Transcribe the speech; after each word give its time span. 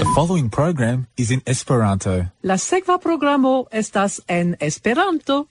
The 0.00 0.06
following 0.14 0.48
program 0.48 1.08
is 1.18 1.30
in 1.30 1.42
Esperanto. 1.44 2.32
La 2.40 2.56
sekva 2.56 2.96
programo 2.96 3.66
estas 3.70 4.22
en 4.26 4.56
Esperanto. 4.58 5.48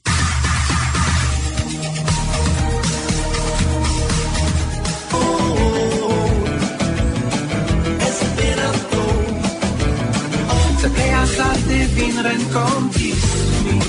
Te 11.69 11.85
vin 11.93 12.17
rencontis 12.23 13.23
mi 13.63 13.79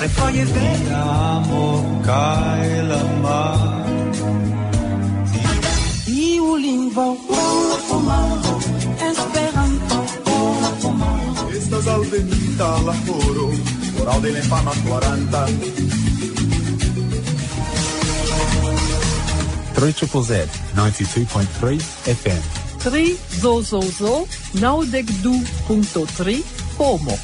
Refoje 0.00 0.44
vera 0.44 1.02
amo 1.40 2.00
Kai 2.04 2.82
la 2.88 3.02
mar 3.22 3.86
Iu 6.06 6.56
lingvo 6.56 7.16
Esperanto 7.80 8.55
Estas 11.86 11.94
alvenita 11.94 12.82
la 12.82 12.92
foro 12.92 13.52
Oral 14.00 14.20
de 14.20 14.32
l'infama 14.32 14.72
40 14.88 15.46
3 19.74 19.94
Triple 19.94 20.22
Z 20.22 20.48
92.3 20.74 21.80
FM. 22.06 22.42
3 22.82 23.16
zo 23.40 23.62
zo 23.62 23.80
zo 23.82 24.26
92.3 24.54 26.42
Como. 26.76 27.18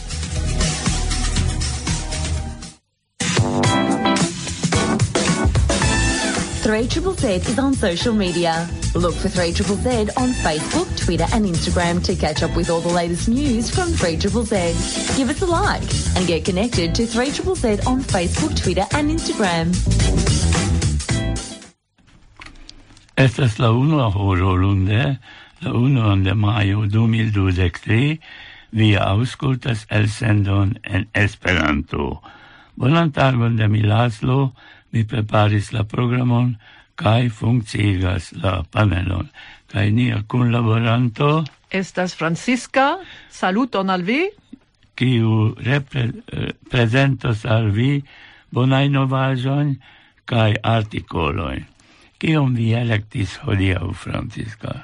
Three 6.63 6.87
Triple 6.87 7.15
Z 7.15 7.49
is 7.49 7.59
on 7.59 7.75
social 7.75 8.15
media. 8.15 8.82
Look 8.95 9.15
for 9.15 9.31
Three 9.31 9.53
Triple 9.53 9.77
Z 9.77 10.11
on 10.19 10.37
Facebook, 10.45 10.85
Twitter, 10.99 11.25
and 11.33 11.47
Instagram 11.47 12.05
to 12.05 12.15
catch 12.15 12.43
up 12.43 12.55
with 12.55 12.69
all 12.69 12.81
the 12.81 12.93
latest 12.93 13.27
news 13.27 13.71
from 13.71 13.89
Three 13.89 14.19
Triple 14.19 14.45
Z. 14.45 14.57
Give 15.17 15.31
us 15.31 15.41
a 15.41 15.47
like 15.47 15.81
and 16.15 16.27
get 16.27 16.45
connected 16.45 16.95
to 16.97 17.07
Three 17.07 17.31
Triple 17.31 17.55
Z 17.55 17.81
on 17.87 18.03
Facebook, 18.03 18.53
Twitter, 18.55 18.85
and 18.93 19.11
Instagram. 19.11 19.73
Estas 23.17 23.59
la 23.59 23.73
unua 23.73 24.13
horo 24.13 24.57
lunde, 24.57 25.19
la 25.63 25.73
unuan 25.73 26.23
de 26.23 26.35
maio 26.35 26.87
2023, 26.87 28.21
via 28.73 28.99
auscultas 29.05 29.87
el 29.89 30.11
sendon 30.11 30.79
en 30.85 31.09
Esperanto. 31.15 32.21
Bonan 32.77 33.11
tagon 33.11 33.57
de 33.57 33.69
mi 33.69 33.81
Laslo, 33.81 34.53
mi 34.93 35.05
preparis 35.05 35.73
la 35.73 35.85
programon, 35.85 36.59
kai 37.03 37.29
funkciigas 37.29 38.33
la 38.43 38.63
panelon. 38.71 39.29
Kai 39.73 39.91
nia 39.91 40.23
kunlaboranto 40.29 41.43
estas 41.73 42.15
Francisca, 42.15 42.99
saluton 43.31 43.91
al 43.91 44.05
vi, 44.05 44.21
kiu 44.95 45.55
repre, 45.65 46.11
prezentos 46.71 47.47
al 47.49 47.71
vi 47.73 47.97
bonai 48.53 48.89
novajon 48.93 49.77
kai 50.29 50.53
artikoloj. 50.63 51.63
Kion 52.23 52.55
vi 52.55 52.71
elektis 52.79 53.35
hodiaŭ, 53.43 53.89
Francisca? 53.99 54.77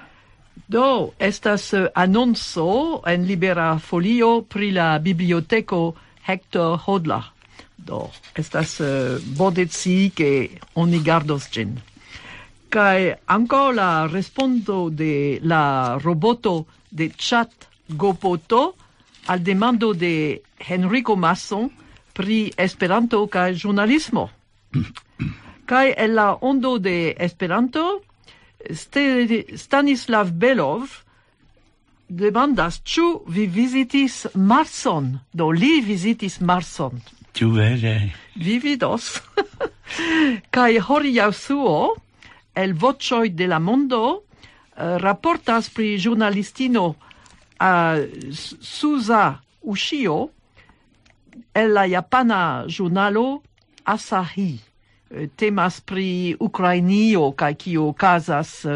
Do, 0.69 1.14
estas 1.22 1.70
eh, 1.72 1.86
annonso 1.94 3.00
en 3.06 3.24
Libera 3.28 3.78
Folio 3.78 4.42
pri 4.42 4.72
la 4.74 4.98
biblioteco 4.98 5.94
Hector 6.27 6.80
Hodler. 6.84 7.30
Do, 7.77 8.08
estas 8.34 8.80
eh, 8.80 9.14
uh, 9.14 9.36
bodeci 9.39 10.11
che 10.11 10.58
oni 10.74 11.00
gardos 11.00 11.46
gin. 11.52 11.78
Kai 12.69 13.14
ankaŭ 13.27 13.70
la 13.72 13.91
respondo 14.12 14.91
de 14.91 15.41
la 15.42 15.98
roboto 16.05 16.66
de 16.91 17.08
chat 17.16 17.69
Gopoto 17.88 18.74
al 19.27 19.42
demando 19.42 19.94
de 19.94 20.41
Henrico 20.58 21.16
Masson 21.16 21.70
pri 22.12 22.52
Esperanto 22.56 23.27
kaj 23.27 23.55
ĵurnalismo. 23.62 24.28
kai 25.70 25.95
el 25.96 26.14
la 26.14 26.36
ondo 26.40 26.78
de 26.78 27.14
Esperanto 27.18 28.02
Stanislav 29.57 30.33
Belov 30.33 30.89
demandas 32.08 32.80
ĉu 32.84 33.07
vi 33.28 33.46
vizitis 33.46 34.27
Marson, 34.34 35.18
do 35.33 35.51
li 35.51 35.80
vizitis 35.84 36.40
Marson. 36.40 37.01
Ĉu 37.36 37.51
vere? 37.52 37.95
Vi 38.34 38.58
vidos. 38.58 39.20
kaj 40.57 40.73
hodiaŭ 40.89 41.30
suo 41.33 41.77
el 42.58 42.74
vocioi 42.74 43.30
de 43.30 43.46
la 43.46 43.58
mondo 43.58 44.24
eh, 44.77 44.98
raportas 44.98 45.70
pri 45.70 45.96
giornalistino 45.98 46.96
a 47.58 47.96
eh, 47.96 48.33
Suza 48.33 49.41
Ushio 49.63 50.30
el 51.55 51.73
la 51.73 51.86
japana 51.86 52.64
giornalo 52.67 53.42
Asahi. 53.85 54.58
Eh, 55.11 55.29
temas 55.36 55.80
pri 55.80 56.35
Ukrainio 56.41 57.30
kaj 57.33 57.55
kio 57.55 57.89
okazas 57.95 58.67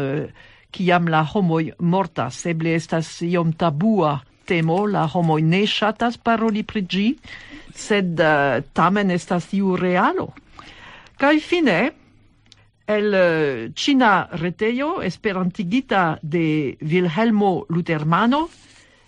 kiam 0.73 1.07
la 1.07 1.21
homoj 1.23 1.73
mortas. 1.79 2.45
Eble 2.45 2.75
estas 2.75 3.21
iom 3.21 3.53
tabua 3.53 4.21
temo, 4.45 4.85
la 4.87 5.05
homoj 5.07 5.41
ne 5.41 5.63
ŝatas 5.67 6.17
paroli 6.17 6.63
pri 6.63 6.81
ĝi, 6.81 7.07
sed 7.75 8.19
uh, 8.19 8.63
tamen 8.73 9.11
estas 9.11 9.47
tiu 9.51 9.77
realo. 9.79 10.31
Kaj 11.21 11.37
fine, 11.39 11.77
el 12.87 13.13
eh, 13.15 13.71
China 13.73 14.27
retejo 14.31 15.01
esperantigita 15.01 16.19
de 16.21 16.77
Vilhelmo 16.81 17.65
Lutermano 17.69 18.49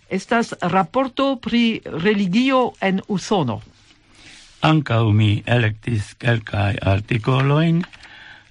estas 0.10 0.56
raporto 0.62 1.40
pri 1.40 1.82
religio 1.86 2.74
en 2.82 3.02
Usono. 3.08 3.62
Ancau 4.62 5.12
mi 5.12 5.44
electis 5.46 6.16
quelcae 6.16 6.78
articoloin 6.82 7.84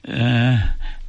eh, 0.05 0.59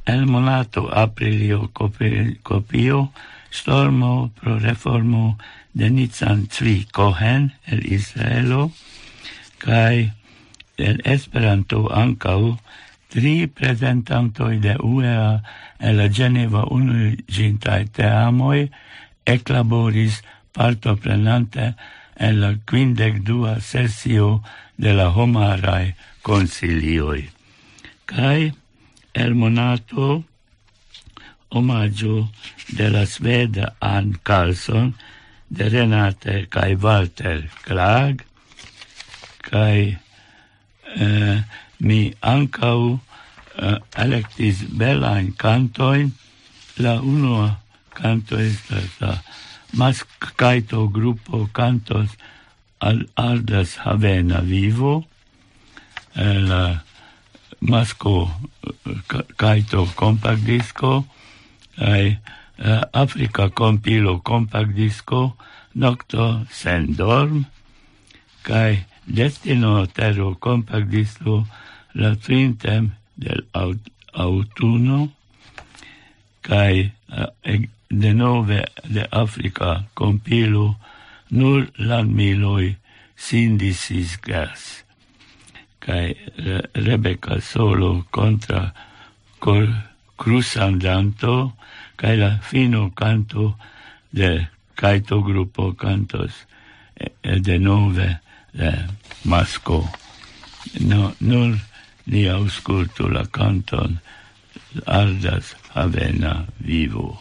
el 0.06 0.26
monato 0.26 0.88
aprilio 0.92 1.70
copi 1.72 2.38
copio 2.42 3.12
stormo 3.50 4.30
pro 4.40 4.58
reformo 4.58 5.38
de 5.72 5.90
Nitzan 5.90 6.46
Tzvi 6.46 6.86
Cohen 6.92 7.52
el 7.66 7.92
Israelo, 7.92 8.72
cae 9.58 10.14
el 10.76 11.02
Esperanto 11.04 11.92
ancau 11.92 12.58
tri 13.16 13.48
presentantoi 13.48 14.58
de 14.60 14.74
UEA 14.76 15.40
e 15.80 15.92
la 15.92 16.08
Geneva 16.12 16.66
Unigintai 16.68 17.88
Teamoi 17.88 18.68
eclaboris 19.24 20.20
partoprenante 20.52 21.72
en 22.20 22.40
la 22.42 22.50
quindec 22.68 23.22
dua 23.24 23.56
sessio 23.60 24.42
de 24.76 24.92
la 24.92 25.08
homarae 25.08 25.94
consilioi. 26.20 27.24
Cai 28.04 28.52
el 29.14 29.32
monato 29.34 30.24
omaggio 31.48 32.28
de 32.76 32.90
la 32.90 33.06
sveda 33.06 33.72
Ann 33.80 34.20
Carlson 34.22 34.92
de 35.48 35.70
Renate 35.72 36.46
cae 36.52 36.76
Walter 36.76 37.48
Krag 37.64 38.20
cae 39.40 39.96
eh, 41.00 41.40
mi 41.80 42.12
ancau 42.20 43.00
uh, 43.58 43.78
electis 43.96 44.64
belain 44.68 45.32
cantoin. 45.36 46.12
La 46.78 47.00
unua 47.00 47.60
canto 47.96 48.36
estas 48.38 48.90
la 49.00 49.22
mascaito 49.72 50.88
gruppo 50.88 51.48
cantos 51.52 52.10
al 52.78 53.08
Ardas 53.14 53.76
Havena 53.84 54.40
Vivo. 54.40 55.04
Eh, 56.14 56.40
la 56.40 56.82
masco 57.60 58.30
caito 59.36 59.86
compact 59.94 60.42
disco 60.44 61.06
ai 61.76 62.18
eh, 62.56 62.80
Africa 62.92 63.50
compilo 63.50 64.20
compact 64.20 64.72
disco 64.72 65.36
nocto 65.72 66.46
sen 66.50 66.94
dorm 66.96 67.44
kai 68.42 68.84
destino 69.04 69.86
terro 69.86 70.36
compact 70.38 70.88
disco 70.88 71.46
la 71.92 72.14
trintem 72.16 72.92
del 73.16 73.44
aut 73.52 73.80
autunno 74.12 75.10
kai 76.40 76.92
eh, 77.42 77.68
de 77.88 78.12
nove 78.12 78.64
de 78.84 79.06
Africa 79.10 79.84
compilu 79.94 80.74
nur 81.28 81.66
landmiloj 81.76 82.74
sindisis 83.16 84.16
gas. 84.22 84.84
Kai 85.78 86.16
Re 86.36 86.60
Rebecca 86.72 87.40
solo 87.40 88.06
contra 88.10 88.72
col 89.38 89.68
crusandanto 90.16 91.54
kai 91.96 92.16
la 92.16 92.38
fino 92.42 92.90
canto 92.90 93.56
de 94.10 94.48
kaito 94.74 95.22
gruppo 95.22 95.72
cantos 95.72 96.32
eh, 96.94 97.40
de 97.40 97.58
nove 97.58 98.20
de 98.52 98.72
masco. 99.24 99.88
No 100.80 101.14
nur 101.20 101.56
ni 102.06 102.28
auscultu 102.28 103.08
la 103.08 103.24
canton 103.26 103.98
ardas 104.86 105.54
avena 105.74 106.46
vivo. 106.58 107.20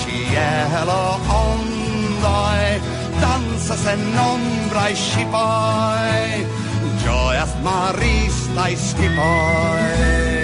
cielo 0.00 1.02
ondoj 1.38 2.62
dansa 3.20 3.76
nombraj 4.16 4.92
gioia 4.94 6.44
ĝojas 7.04 7.56
maristaj 7.64 8.72
skipoj. 8.88 10.39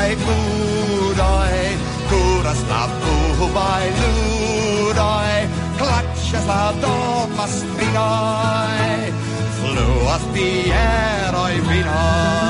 ovaj 0.00 0.16
budaj, 0.16 1.76
kura 2.08 2.54
slav 2.54 2.90
ovaj 3.42 3.86
ludaj, 4.00 5.48
klače 5.78 6.44
slav 6.44 6.74
doma 6.80 7.46
spinaj, 7.46 9.12
slua 9.60 10.18
spijeroj 10.18 11.52
vinaj. 11.68 12.49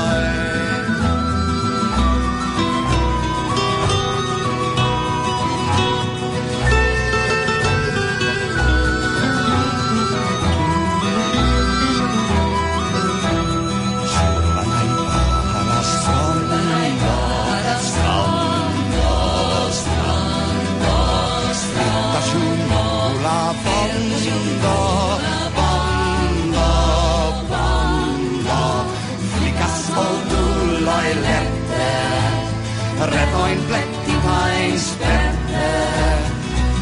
ein 33.51 33.61
Blättchen 33.67 34.21
ein 34.43 34.79
Sterne 34.79 35.71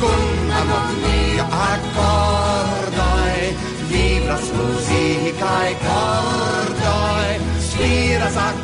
Gunnar 0.01 0.67
und 0.77 0.95
mir 1.03 1.43
accordoi. 1.69 3.37
Libras 3.91 4.47
musicae 4.57 5.73
cordoi 5.85 7.31
Spiras 7.67 8.37
ac 8.47 8.58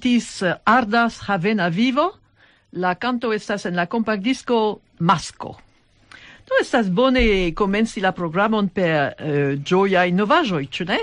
cantis 0.00 0.42
Ardas 0.64 1.28
Havena 1.28 1.68
Vivo, 1.68 2.14
la 2.72 2.94
canto 2.94 3.32
estas 3.34 3.66
en 3.66 3.76
la 3.76 3.86
compact 3.86 4.22
disco 4.22 4.80
Masco. 4.98 5.58
Do 6.46 6.54
estas 6.60 6.88
bone 6.88 7.52
komenci 7.54 8.00
la 8.00 8.12
programon 8.12 8.68
per 8.68 9.14
eh, 9.18 9.52
uh, 9.52 9.58
gioia 9.62 10.06
innovaĵoj, 10.06 10.66
ĉu 10.72 10.86
ne? 10.88 10.98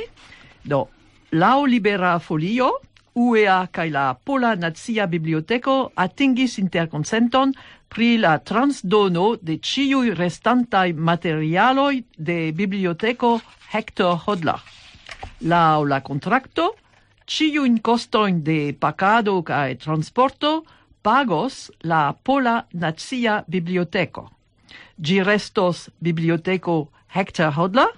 Do, 0.63 0.87
lau 1.31 1.65
Libera 1.65 2.17
Folio, 2.19 2.71
UEA 3.13 3.67
kaj 3.71 3.89
la 3.91 4.15
Pola 4.15 4.55
Nacia 4.55 5.05
Biblioteko 5.05 5.91
atingis 5.95 6.57
interkonsenton 6.57 7.53
pri 7.87 8.17
la 8.17 8.39
transdono 8.39 9.35
de 9.41 9.59
ĉiuj 9.61 10.15
restantaj 10.17 10.93
materialoj 10.93 12.01
de 12.17 12.51
biblioteko 12.51 13.37
Hector 13.71 14.17
Hodler. 14.25 14.57
Laŭ 15.45 15.85
la 15.85 16.01
kontrakto, 16.01 16.71
ciuin 17.27 17.77
costoin 17.79 18.43
de 18.43 18.73
pacado 18.73 19.43
cae 19.43 19.75
transporto 19.75 20.63
pagos 21.03 21.71
la 21.83 22.15
Pola 22.23 22.65
Nazia 22.73 23.43
Biblioteco. 23.47 24.31
Gi 25.03 25.21
restos 25.21 25.89
biblioteco 25.99 26.87
Hector 27.13 27.51
Hodler, 27.51 27.91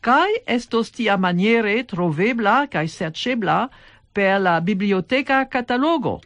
cae 0.00 0.40
estos 0.46 0.90
tia 0.90 1.16
maniere 1.16 1.84
trovebla 1.84 2.66
cae 2.72 2.88
sercebla 2.88 3.68
per 4.12 4.40
la 4.40 4.60
biblioteca 4.60 5.44
catalogo. 5.48 6.20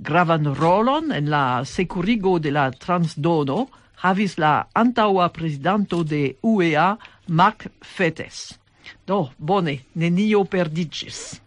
Gravan 0.00 0.54
rolon 0.54 1.12
en 1.12 1.30
la 1.30 1.64
securigo 1.64 2.38
de 2.38 2.50
la 2.50 2.70
transdono 2.70 3.68
havis 4.02 4.38
la 4.38 4.66
antaua 4.74 5.28
presidanto 5.32 6.04
de 6.04 6.36
UEA, 6.42 6.96
Mark 7.28 7.70
Fetes. 7.80 8.58
Do, 9.06 9.30
bone, 9.38 9.80
nenio 9.94 10.44
perdicis. 10.44 11.45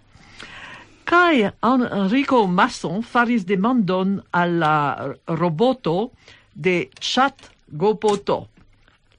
Kai 1.10 1.50
Enrico 1.64 2.46
Masson 2.46 3.02
faris 3.02 3.44
demandon 3.44 4.22
alla 4.32 5.16
roboto 5.26 6.12
de 6.54 6.92
chat 7.00 7.50
gopoto. 7.72 8.46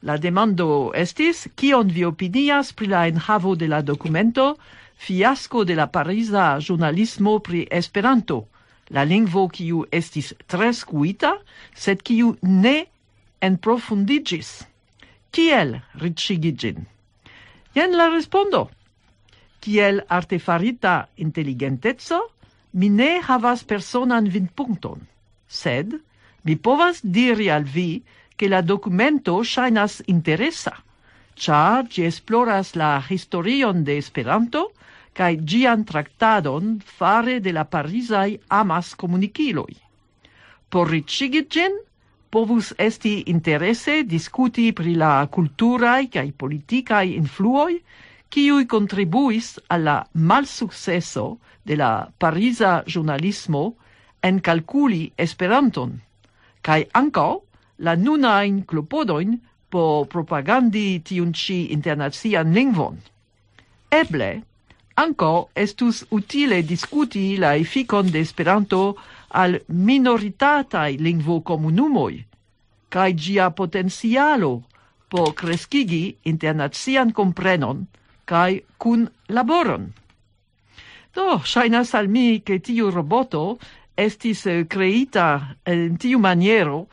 La 0.07 0.15
demando 0.17 0.93
estis, 0.95 1.49
kion 1.59 1.91
vi 1.91 2.07
opinias 2.07 2.71
pri 2.79 2.93
la 2.93 3.03
enhavo 3.11 3.57
de 3.59 3.67
la 3.67 3.83
documento, 3.83 4.55
fiasco 4.95 5.65
de 5.65 5.75
la 5.75 5.89
parisa 5.91 6.61
giornalismo 6.61 7.41
pri 7.43 7.67
Esperanto, 7.67 8.47
la 8.95 9.03
lingvo 9.03 9.49
kiu 9.51 9.83
estis 9.91 10.31
tre 10.47 10.71
skuita, 10.71 11.35
sed 11.75 12.07
kiu 12.07 12.37
ne 12.43 12.85
enprofundigis. 13.43 14.61
Kiel 15.35 15.81
ricigigin? 15.99 16.87
Jen 17.75 17.99
la 17.99 18.13
respondo 18.15 18.69
kiel 19.61 20.01
artefarita 20.09 21.09
intelligentezzo, 21.17 22.21
mi 22.73 22.89
ne 22.89 23.21
havas 23.21 23.65
personan 23.65 24.29
vinpunkton, 24.31 25.01
sed 25.47 25.97
mi 26.45 26.57
povas 26.57 27.03
diri 27.03 27.51
al 27.51 27.65
vi 27.65 28.03
che 28.37 28.49
la 28.49 28.63
documento 28.63 29.43
shainas 29.45 30.01
interesa, 30.07 30.73
char 31.35 31.87
gi 31.93 32.07
esploras 32.09 32.75
la 32.75 33.03
historion 33.09 33.85
de 33.85 33.99
Esperanto 33.99 34.71
cae 35.13 35.37
gian 35.45 35.85
tractadon 35.85 36.79
fare 36.81 37.41
de 37.41 37.53
la 37.53 37.65
Parisai 37.65 38.39
amas 38.49 38.95
comuniciloi. 38.95 39.77
Por 40.71 40.89
ricigit 40.89 41.51
gen, 41.51 41.75
povus 42.31 42.73
esti 42.79 43.25
interesse 43.27 44.05
discuti 44.05 44.73
pri 44.73 44.95
la 44.95 45.27
culturai 45.29 46.09
cae 46.09 46.31
politicae 46.33 47.11
influoi 47.19 47.81
quiui 48.31 48.67
contribuis 48.67 49.59
alla 49.69 50.07
malsuccesso 50.15 51.39
de 51.67 51.77
la 51.77 52.09
Parisa 52.19 52.85
giornalismo 52.87 53.77
en 54.23 54.39
calculi 54.41 55.13
Esperanton, 55.17 55.99
cae 56.63 56.87
ancao 56.95 57.43
la 57.79 57.97
nunain 57.97 58.63
clopodoin 58.65 59.35
po 59.71 60.07
propagandi 60.07 61.01
tiun 61.03 61.33
ci 61.35 61.73
internazian 61.75 62.55
lingvon. 62.55 62.99
Eble, 63.91 64.31
anco 64.95 65.51
estus 65.55 66.05
utile 66.11 66.63
discuti 66.63 67.37
la 67.37 67.57
efficon 67.57 68.11
de 68.11 68.21
Esperanto 68.21 68.97
al 69.29 69.59
minoritatai 69.67 70.99
lingvo 70.99 71.41
comunumoi, 71.43 72.21
cae 72.89 73.15
gia 73.15 73.51
potencialo 73.51 74.53
po 75.11 75.33
crescigi 75.35 76.05
internazian 76.31 77.11
comprenon 77.11 77.87
kai 78.31 78.63
kun 78.79 79.09
laboron. 79.35 79.91
Do, 81.15 81.41
shainas 81.43 81.95
al 81.99 82.07
mi 82.09 82.43
che 82.47 82.61
tiu 82.63 82.91
roboto 82.95 83.59
estis 83.99 84.47
eh, 84.47 84.67
creita 84.71 85.57
in 85.67 85.97
tiu 85.99 86.19
maniero 86.23 86.87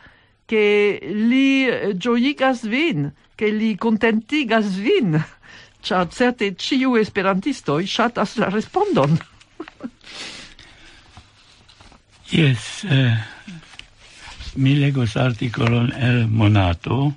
che 0.48 1.00
li 1.03 1.67
eh, 1.67 1.94
gioigas 1.96 2.65
vin, 2.65 3.12
che 3.36 3.51
li 3.51 3.75
contentigas 3.75 4.74
vin, 4.82 5.13
cia 5.86 6.08
certe 6.10 6.56
ciu 6.56 6.96
esperantistoi 6.98 7.86
shatas 7.86 8.38
la 8.41 8.50
respondon. 8.50 9.17
yes, 12.34 12.84
eh, 12.89 13.13
mi 14.56 14.74
legos 14.79 15.15
articolon 15.15 15.94
el 15.94 16.25
monato, 16.27 17.13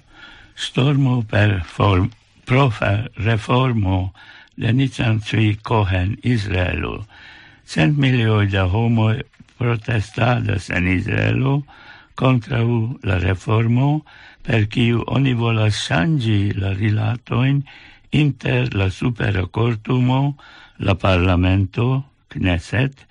stormo 0.54 1.22
per 1.24 1.62
form 1.64 2.10
profa 2.50 3.06
reformo 3.14 4.12
de 4.56 4.72
Nicanci 4.72 5.54
Cohen 5.62 6.18
Israelo. 6.24 7.06
Cent 7.64 7.96
milioi 7.96 8.48
da 8.50 8.64
homo 8.66 9.14
protestadas 9.56 10.66
en 10.70 10.88
Israelo, 10.88 11.62
contra 12.16 12.58
la 13.06 13.20
reformo 13.22 14.02
per 14.42 14.66
kiu 14.66 15.04
oni 15.06 15.34
volas 15.38 15.78
shangi 15.78 16.50
la 16.58 16.74
rilatoin 16.74 17.62
inter 18.10 18.74
la 18.74 18.90
supera 18.90 19.46
cortumo, 19.46 20.36
la 20.78 20.98
parlamento, 20.98 22.04
Knesset, 22.30 23.06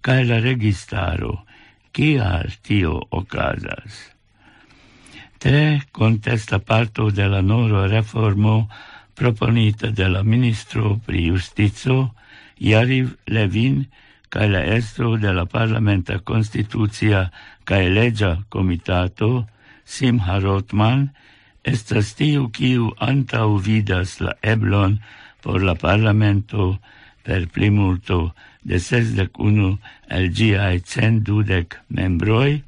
cae 0.00 0.24
la 0.24 0.40
registaro. 0.40 1.44
Kial 1.92 2.56
tio 2.64 3.02
ocasas? 3.10 4.17
tre 5.38 5.82
contesta 5.92 6.58
parto 6.58 7.10
de 7.10 7.28
la 7.28 7.40
noro 7.42 7.86
reformo 7.86 8.68
proponita 9.14 9.90
de 9.90 10.08
la 10.08 10.22
ministro 10.22 10.98
pri 11.06 11.28
justizo 11.30 12.10
Jariv 12.58 13.14
Levin 13.26 13.84
kaj 14.34 14.48
la 14.50 14.62
estro 14.76 15.16
de 15.16 15.32
la 15.32 15.46
parlamenta 15.46 16.18
constitucia 16.18 17.30
kaj 17.64 17.84
legia 17.88 18.32
comitato 18.48 19.46
Simha 19.84 20.38
Rotman 20.42 21.08
estas 21.64 22.14
tiu 22.18 22.48
kiu 22.50 22.90
antau 22.98 23.58
vidas 23.58 24.18
la 24.20 24.34
eblon 24.42 24.98
por 25.42 25.62
la 25.62 25.74
parlamento 25.74 26.78
per 27.22 27.46
plimulto 27.46 28.34
de 28.62 28.78
sesdec 28.78 29.38
unu 29.38 29.78
el 30.08 30.32
giai 30.34 30.80
cent 30.80 31.22
dudec 31.26 31.78
membroi 31.88 32.62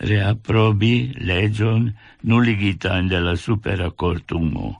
reaprobi 0.00 1.14
legion 1.20 1.92
nulligitan 2.22 3.08
de 3.08 3.20
la 3.20 3.36
supera 3.36 3.90
cortumo. 3.90 4.78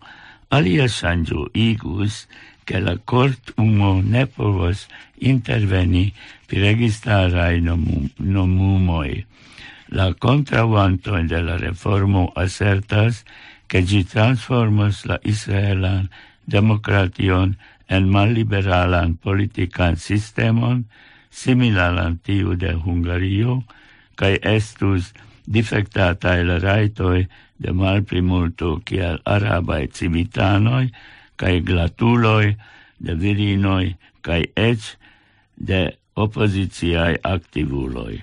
Alia 0.51 0.89
sangio 0.89 1.49
igus 1.55 2.27
che 2.65 2.81
la 2.81 2.97
cortumo 2.97 4.01
ne 4.03 4.27
povos 4.27 4.89
interveni 5.19 6.13
pi 6.47 6.59
registrarai 6.59 7.61
nomum, 7.61 8.09
nomumoi. 8.19 9.25
La 9.91 10.15
contravanto 10.15 11.19
de 11.23 11.41
la 11.43 11.57
reformo 11.57 12.33
assertas 12.35 13.25
che 13.67 13.83
gi 13.83 14.05
transformos 14.05 15.05
la 15.05 15.19
israelan 15.23 16.09
demokration 16.47 17.57
en 17.89 18.09
malliberalan 18.11 19.17
politikan 19.19 19.97
sistemon 19.97 20.85
similaran 21.31 22.19
tiu 22.23 22.55
de 22.55 22.75
Hungario, 22.75 23.63
cae 24.21 24.37
estus 24.57 25.15
defectatae 25.49 26.45
la 26.45 26.59
raitoi 26.61 27.25
de 27.63 27.73
malprimulto 27.73 28.75
multo 28.75 28.85
cial 28.89 29.21
arabae 29.25 29.89
civitanoi 29.97 30.91
cae 31.41 31.61
glatuloi 31.69 32.57
de 33.05 33.15
virinoi 33.23 33.95
cae 34.21 34.45
ec 34.57 34.81
de 35.57 35.81
oppositiae 36.17 37.17
activuloi. 37.25 38.21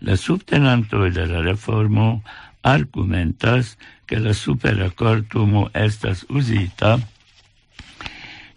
La 0.00 0.16
subtenantoi 0.16 1.10
de 1.16 1.26
la 1.26 1.40
reformo 1.44 2.22
argumentas 2.62 3.76
che 4.06 4.18
la 4.18 4.34
superacortumo 4.34 5.70
estas 5.72 6.24
usita 6.28 6.98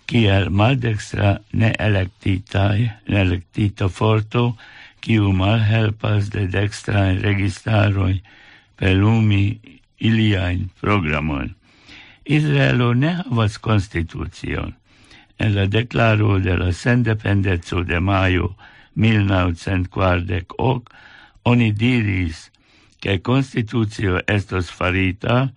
kiel 0.06 0.50
maldextra 0.50 1.40
ne 1.54 1.72
electitae, 1.80 2.92
ne 3.08 3.22
electita 3.22 3.88
forto, 3.88 4.58
kiu 5.04 5.34
malhelpas 5.36 6.32
de 6.32 6.44
dextrae 6.48 7.20
registaroi 7.20 8.22
pelumi 8.80 9.60
iliain 10.00 10.70
programon. 10.80 11.50
Israelo 12.26 12.94
ne 12.94 13.12
havas 13.20 13.58
constitucion. 13.60 14.74
En 15.40 15.56
la 15.56 15.66
declaro 15.68 16.40
de 16.40 16.58
la 16.58 16.72
sendependezzo 16.72 17.84
de 17.84 18.00
maio 18.00 18.56
1948 18.96 20.84
oni 21.44 21.72
diris 21.72 22.52
che 23.02 23.22
constitucio 23.22 24.22
estos 24.28 24.72
farita 24.72 25.52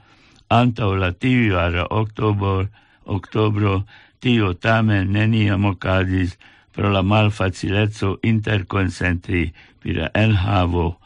antau 0.49 0.95
la 0.97 1.12
tiuara 1.12 1.87
octobor, 1.91 2.69
octobro, 3.05 3.85
tio 4.19 4.55
tamen 4.55 5.12
neniam 5.12 5.65
ocadis 5.65 6.37
pro 6.76 6.92
la 6.92 7.00
malfacilezzo 7.02 8.18
interconsenti 8.28 9.49
per 9.80 10.11
enhavo 10.12 10.99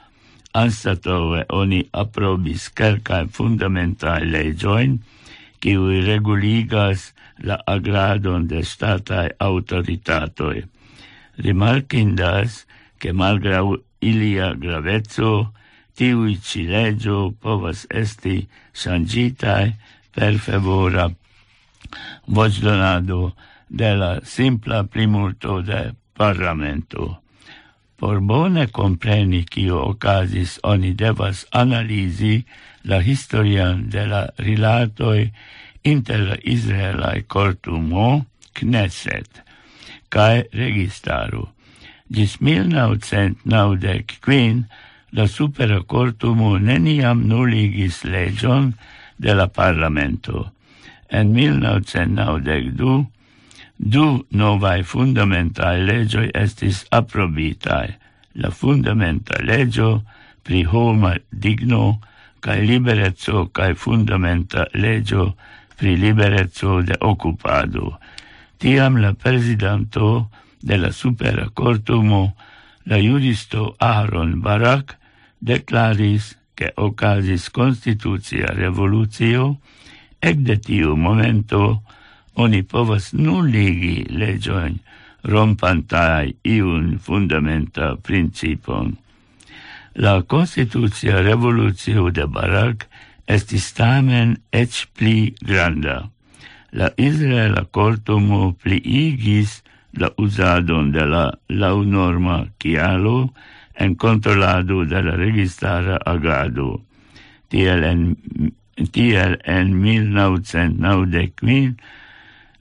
anstatove 0.58 1.44
oni 1.54 1.78
aprobis 2.02 2.72
quelcae 2.74 3.28
fundamentae 3.30 4.26
legioin 4.26 4.98
qui 5.62 5.76
reguligas 6.02 7.12
la 7.46 7.60
agradon 7.66 8.48
de 8.50 8.64
statae 8.64 9.30
autoritatoi. 9.38 10.64
Rimarkindas 11.44 12.64
che 12.98 13.12
malgrau 13.12 13.76
ilia 14.00 14.54
gravezzo 14.54 15.52
tiui 15.94 16.40
ci 16.42 16.66
legio 16.66 17.30
povas 17.38 17.86
esti 17.88 18.48
sangitae 18.72 19.76
per 20.10 20.34
favora 20.38 21.06
voc 22.26 22.58
de 23.70 23.96
la 23.96 24.20
simpla 24.24 24.84
plimulto 24.84 25.62
de 25.62 25.94
parlamento. 26.12 27.22
Por 27.96 28.20
bone 28.20 28.66
compreni 28.66 29.44
cio 29.44 29.86
ocasis, 29.86 30.60
oni 30.62 30.94
devas 30.94 31.46
analisi 31.52 32.44
la 32.82 33.02
historian 33.02 33.90
de 33.90 34.06
la 34.06 34.30
rilatoi 34.38 35.32
inter 35.82 36.40
Israelai 36.44 37.22
cortumo, 37.26 38.26
Knesset, 38.52 39.42
cae 40.08 40.44
registaru. 40.52 41.48
Gis 42.10 42.40
1995 42.40 44.64
la 45.12 45.28
supera 45.28 45.82
cortumo 45.82 46.58
neniam 46.58 47.28
nuligis 47.28 48.04
legion 48.04 48.74
de 49.18 49.34
la 49.34 49.46
parlamento. 49.46 50.52
En 51.08 51.32
1992 51.32 53.06
Du 53.82 54.26
novae 54.36 54.82
fundamentae 54.84 55.78
legioi 55.80 56.28
estis 56.36 56.82
approbitae, 56.92 57.94
la 58.36 58.50
fundamenta 58.50 59.38
legio 59.40 60.02
pri 60.44 60.66
homa 60.68 61.14
digno 61.32 62.00
cae 62.44 62.60
liberezzo 62.60 63.46
cae 63.48 63.74
fundamenta 63.74 64.66
legio 64.74 65.34
pri 65.78 65.96
liberezzo 65.96 66.82
de 66.82 66.98
occupado. 67.00 67.96
Tiam 68.60 68.98
la 69.00 69.14
presidanto 69.14 70.28
de 70.60 70.76
la 70.76 70.90
supera 70.92 71.48
cortumo, 71.48 72.36
la 72.84 72.98
juristo 73.00 73.76
Aaron 73.78 74.42
Barak, 74.42 74.98
declaris 75.40 76.36
che 76.54 76.68
ocasis 76.76 77.48
constitutia 77.48 78.52
revolutio, 78.52 79.56
ec 80.20 80.36
de 80.44 80.58
tiu 80.60 80.96
momento 80.96 81.80
oni 82.40 82.62
povas 82.62 83.12
nulligi 83.12 84.06
legioin 84.10 84.78
rompantai 85.32 86.34
iun 86.44 86.98
fundamenta 86.98 87.96
principon. 87.96 88.96
La 89.94 90.22
constituzia 90.22 91.20
revoluzio 91.22 92.10
de 92.10 92.26
Barak 92.26 92.86
estis 93.26 93.72
tamen 93.76 94.36
ec 94.52 94.86
pli 94.96 95.34
granda. 95.42 96.10
La 96.72 96.88
Israela 96.96 97.64
cortumo 97.70 98.52
pliigis 98.62 99.62
la 99.92 100.08
usadon 100.16 100.92
de 100.94 101.04
la 101.04 101.24
launorma 101.48 102.46
chialo 102.58 103.32
en 103.74 103.94
controlado 103.94 104.84
de 104.84 105.02
la 105.02 105.16
registara 105.16 105.96
agado. 106.06 106.80
Tiel 107.48 107.84
en, 107.84 108.16
tiel 108.92 109.38
en 109.44 109.80
1995 109.80 111.74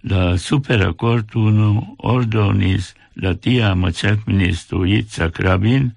la 0.03 0.38
supera 0.38 0.94
cortunum 0.94 1.96
ordonis 2.00 2.94
la 3.15 3.34
tiama 3.36 3.91
cefministro 3.91 4.86
Itzhak 4.86 5.39
Rabin 5.39 5.91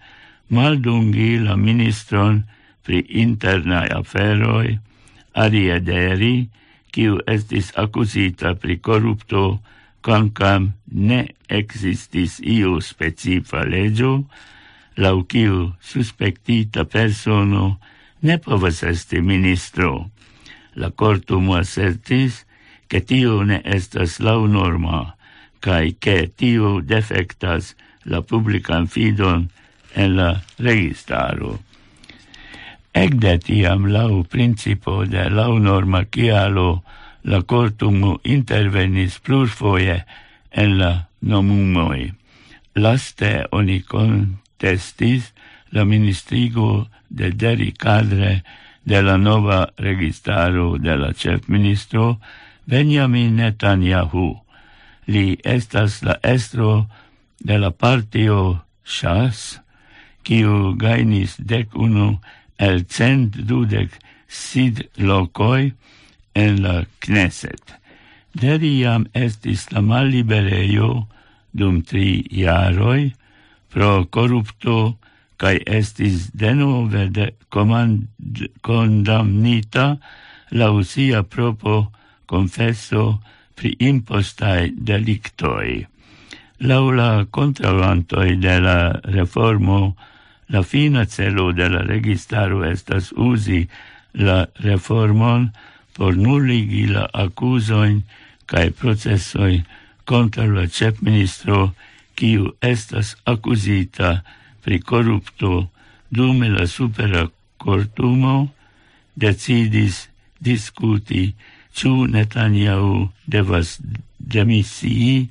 maldungi 0.50 1.38
la 1.38 1.56
ministron 1.56 2.42
pri 2.82 3.06
internae 3.08 3.88
aferoi 3.94 4.78
Ariaderi, 5.32 6.48
kiu 6.92 7.20
estis 7.26 7.72
accusita 7.76 8.52
pri 8.54 8.76
corrupto 8.84 9.62
quancam 10.04 10.72
ne 10.92 11.32
existis 11.48 12.36
iu 12.44 12.80
specifa 12.84 13.64
legio, 13.64 14.26
lau 15.00 15.24
kiu 15.24 15.72
suspectita 15.80 16.84
persono 16.84 17.78
ne 18.20 18.36
povas 18.38 18.82
esti 18.82 19.22
ministro. 19.24 20.10
La 20.76 20.90
cortum 20.90 21.50
assertis 21.56 22.44
che 22.92 23.00
tio 23.00 23.40
ne 23.40 23.62
estas 23.64 24.18
lau 24.20 24.44
norma, 24.44 25.16
cae 25.64 25.94
che 25.98 26.28
tio 26.36 26.80
defectas 26.84 27.72
la 28.04 28.20
publican 28.20 28.84
fidon 28.86 29.46
en 29.94 30.16
la 30.18 30.42
registaro. 30.58 31.54
Egde 32.92 33.38
tiam 33.40 33.86
lau 33.88 34.26
principo 34.28 35.06
de 35.08 35.24
lau 35.32 35.56
norma 35.56 36.02
cialo 36.04 36.82
la 37.24 37.40
cortumo 37.40 38.18
intervenis 38.28 39.16
plurfoie 39.24 39.96
en 40.50 40.76
la 40.76 40.92
nomumoi. 41.24 42.12
Laste 42.76 43.32
oni 43.56 43.80
contestis 43.88 45.32
la 45.72 45.88
ministrigo 45.88 46.90
de 47.08 47.32
deri 47.32 47.72
cadre 47.72 48.42
de 48.84 49.00
la 49.00 49.16
nova 49.16 49.64
registaro 49.80 50.76
de 50.76 50.92
la 50.92 51.14
chef 51.16 51.48
ministro 51.48 52.18
Benjamin 52.66 53.36
Netanyahu. 53.36 54.38
Li 55.06 55.38
estas 55.44 56.02
la 56.02 56.14
estro 56.22 56.86
de 57.42 57.58
la 57.58 57.70
partio 57.70 58.62
Shas, 58.84 59.58
kiu 60.22 60.74
gainis 60.78 61.36
dec 61.38 61.74
unu 61.74 62.18
el 62.58 62.84
cent 62.86 63.34
dudec 63.48 63.90
sid 64.28 64.86
locoi 64.96 65.72
en 66.34 66.62
la 66.62 66.84
Knesset. 67.02 67.62
Deri 68.34 68.78
jam 68.80 69.06
estis 69.14 69.66
la 69.72 69.82
malliberejo 69.82 71.06
dum 71.52 71.82
tri 71.82 72.22
jaroj 72.30 73.12
pro 73.72 74.04
corrupto 74.04 74.96
kai 75.36 75.58
estis 75.66 76.30
denove 76.32 77.08
de 77.16 77.26
comand 77.50 78.06
condamnita 78.62 79.86
la 80.50 80.70
usia 80.70 81.22
propo 81.22 81.90
confesso 82.32 83.20
pri 83.54 83.76
impostae 83.90 84.72
delictoi. 84.72 85.84
Laula 86.68 87.26
contravantoi 87.30 88.38
de 88.40 88.56
la 88.66 88.78
reformo, 89.16 89.96
la 90.52 90.62
fina 90.62 91.04
celo 91.06 91.52
de 91.52 91.68
la 91.68 91.82
registaro 91.82 92.64
estas 92.64 93.12
usi 93.16 93.66
la 94.12 94.46
reformon 94.64 95.50
por 95.96 96.16
nulligi 96.16 96.86
la 96.86 97.06
accusoin 97.24 98.02
cae 98.46 98.70
processoi 98.70 99.62
contra 100.04 100.46
la 100.46 100.66
cep 100.66 101.00
ministro 101.00 101.72
quiu 102.16 102.52
estas 102.60 103.16
accusita 103.24 104.10
pri 104.64 104.80
corrupto 104.90 105.70
dume 106.10 106.48
la 106.52 106.66
supera 106.66 107.24
cortumo 107.56 108.36
decidis 109.16 110.08
discuti 110.40 111.32
ciu 111.74 112.06
Netanyahu 112.06 113.08
devas 113.26 113.78
demisii 114.18 115.28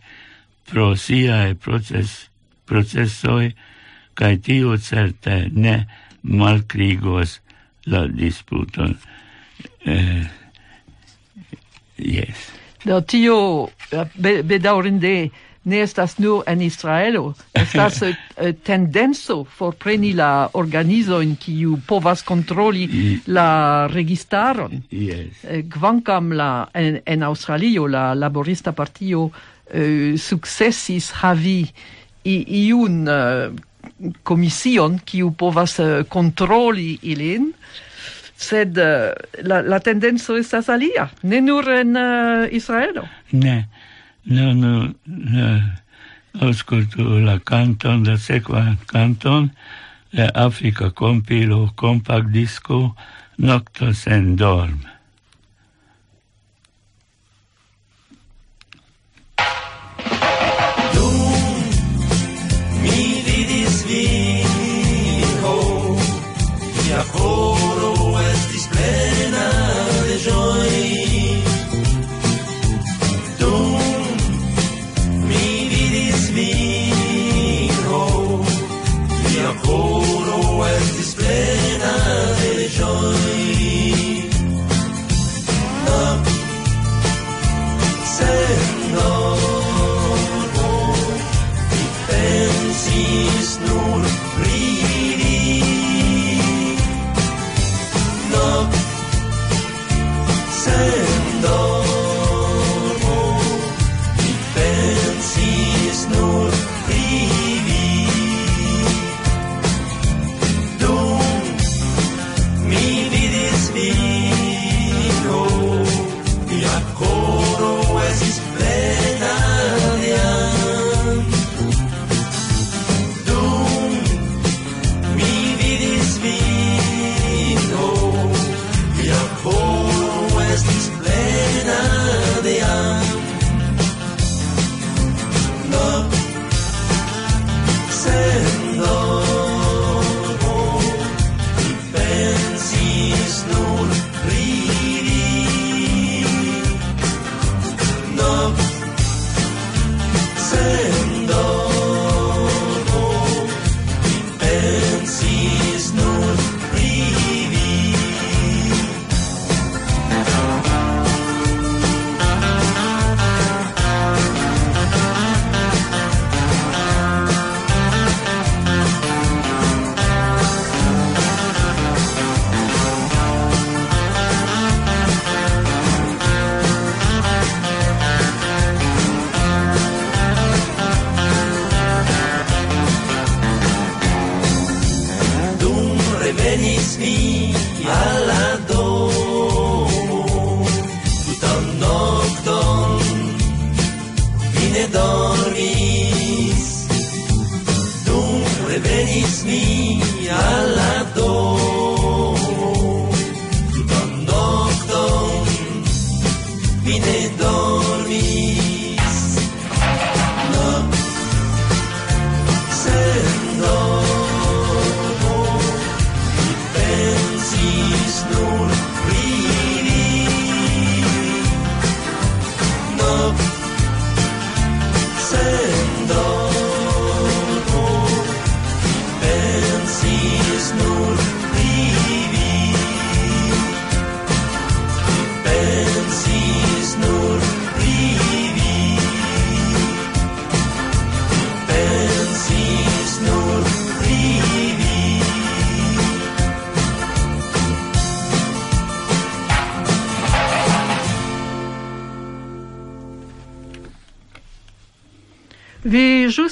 pro 0.71 0.95
siae 0.95 1.55
proces, 1.55 2.29
processoi, 2.65 3.51
cae 4.15 4.37
tio 4.37 4.77
certe 4.77 5.49
ne 5.53 5.75
malcrigos 6.23 7.39
la 7.85 8.05
disputon. 8.07 8.95
Eh, 9.85 10.25
yes. 11.97 12.49
Do 12.85 13.01
tio 13.01 13.69
bedaurinde 14.17 15.29
ne 15.63 15.81
estas 15.81 16.17
nur 16.19 16.43
en 16.47 16.61
Israelo, 16.61 17.33
estas 17.53 18.01
eh, 18.07 18.15
eh, 18.37 18.49
uh, 18.49 18.55
tendenzo 18.63 19.43
por 19.57 19.75
preni 19.75 20.13
la 20.17 20.49
organizoin 20.53 21.35
kiu 21.37 21.77
povas 21.87 22.23
kontroli 22.23 22.87
la 23.27 23.87
registaron. 23.87 24.81
Yes. 24.89 25.43
Eh, 25.43 25.63
kvankam 25.69 26.31
la, 26.33 26.67
en, 26.73 26.99
en 27.05 27.23
Australio 27.23 27.87
la 27.87 28.13
laborista 28.13 28.71
partio 28.71 29.29
uh, 29.29 30.17
successis 30.17 31.11
havi 31.21 31.59
i, 32.23 32.35
iun 32.65 33.05
uh, 33.07 33.53
komision 34.23 34.99
kiu 35.05 35.31
povas 35.37 35.77
uh, 35.79 36.01
kontroli 36.09 36.97
ilin, 37.03 37.51
sed 38.41 38.77
uh, 38.81 39.11
la, 39.45 39.61
la 39.61 39.79
tendenzo 39.79 40.37
estas 40.37 40.69
alia, 40.73 41.05
ne 41.21 41.41
nur 41.45 41.69
en 41.69 41.95
uh, 41.95 42.49
Israelo. 42.49 43.05
Ne. 43.37 43.61
No, 44.25 44.53
no, 44.53 44.93
no, 45.05 45.61
auscultu 46.39 47.19
la 47.25 47.39
canton, 47.39 48.03
la 48.03 48.17
sequa 48.17 48.77
canton, 48.87 49.51
Africa 50.33 50.91
compilo 50.91 51.71
compact 51.75 52.27
disco 52.27 52.95
Noctos 53.37 54.07
en 54.07 54.35
Dorm. 54.35 54.81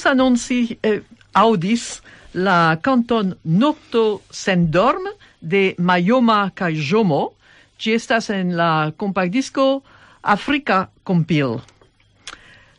annonci 0.09 0.77
eh, 0.83 1.01
audis 1.33 2.01
la 2.33 2.77
canton 2.81 3.35
Nocto 3.43 4.21
Sendorm 4.29 5.07
de 5.41 5.75
Mayoma 5.77 6.51
kaj 6.55 6.73
Jomo, 6.75 7.33
ci 7.77 7.93
estas 7.93 8.29
en 8.29 8.55
la 8.57 8.91
compact 8.97 9.31
disco 9.31 9.81
Africa 10.21 10.89
Compil. 11.03 11.59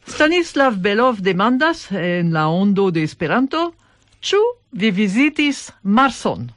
Stanislav 0.06 0.76
Belov 0.76 1.20
demandas 1.20 1.90
en 1.92 2.32
la 2.32 2.48
ondo 2.48 2.90
de 2.90 3.02
Esperanto, 3.02 3.72
ĉu 4.20 4.40
vi 4.72 4.90
vizitis 4.90 5.70
Marson? 5.82 6.50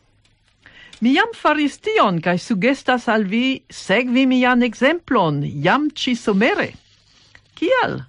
Mi 1.00 1.14
jam 1.14 1.32
faris 1.36 1.78
tion 1.84 2.22
kaj 2.24 2.38
sugestas 2.40 3.08
al 3.12 3.26
vi 3.28 3.62
sekvi 3.70 4.26
mian 4.26 4.64
ekzemplon 4.64 5.42
jam 5.64 5.90
ĉi 5.92 6.16
somere. 6.16 6.70
Kial? 7.60 8.04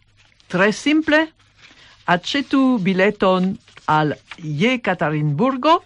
Tre 0.48 0.72
simple 0.72 1.33
accetu 2.04 2.78
bileton 2.78 3.56
al 3.86 4.12
Je 4.38 4.78
Katarinburgo 4.78 5.78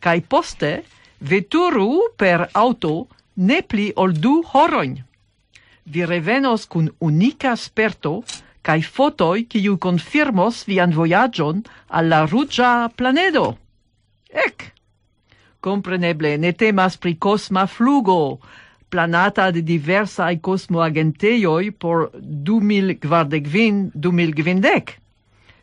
kaj 0.00 0.20
poste 0.28 0.82
veturu 1.20 2.00
per 2.16 2.48
auto 2.52 3.06
ne 3.36 3.62
pli 3.62 3.92
ol 3.96 4.12
du 4.12 4.42
horojn. 4.52 4.96
Vi 5.86 6.06
revenos 6.06 6.66
kun 6.66 6.90
unika 7.00 7.56
sperto 7.56 8.22
kaj 8.66 8.82
fotoj 8.82 9.44
kiu 9.48 9.78
konfirmos 9.78 10.66
vian 10.66 10.92
vojaĝon 10.94 11.62
al 11.88 12.08
la 12.10 12.26
ruĝa 12.26 12.88
planedo. 12.96 13.56
Ek! 14.30 14.72
Compreneble, 15.62 16.38
ne 16.38 16.52
temas 16.52 16.96
pri 16.96 17.16
cosma 17.18 17.66
flugo, 17.66 18.38
planata 18.90 19.50
de 19.50 19.62
diversaj 19.66 20.38
kosmoagentejoj 20.42 21.70
por 21.78 22.10
2040-2050 22.50 25.05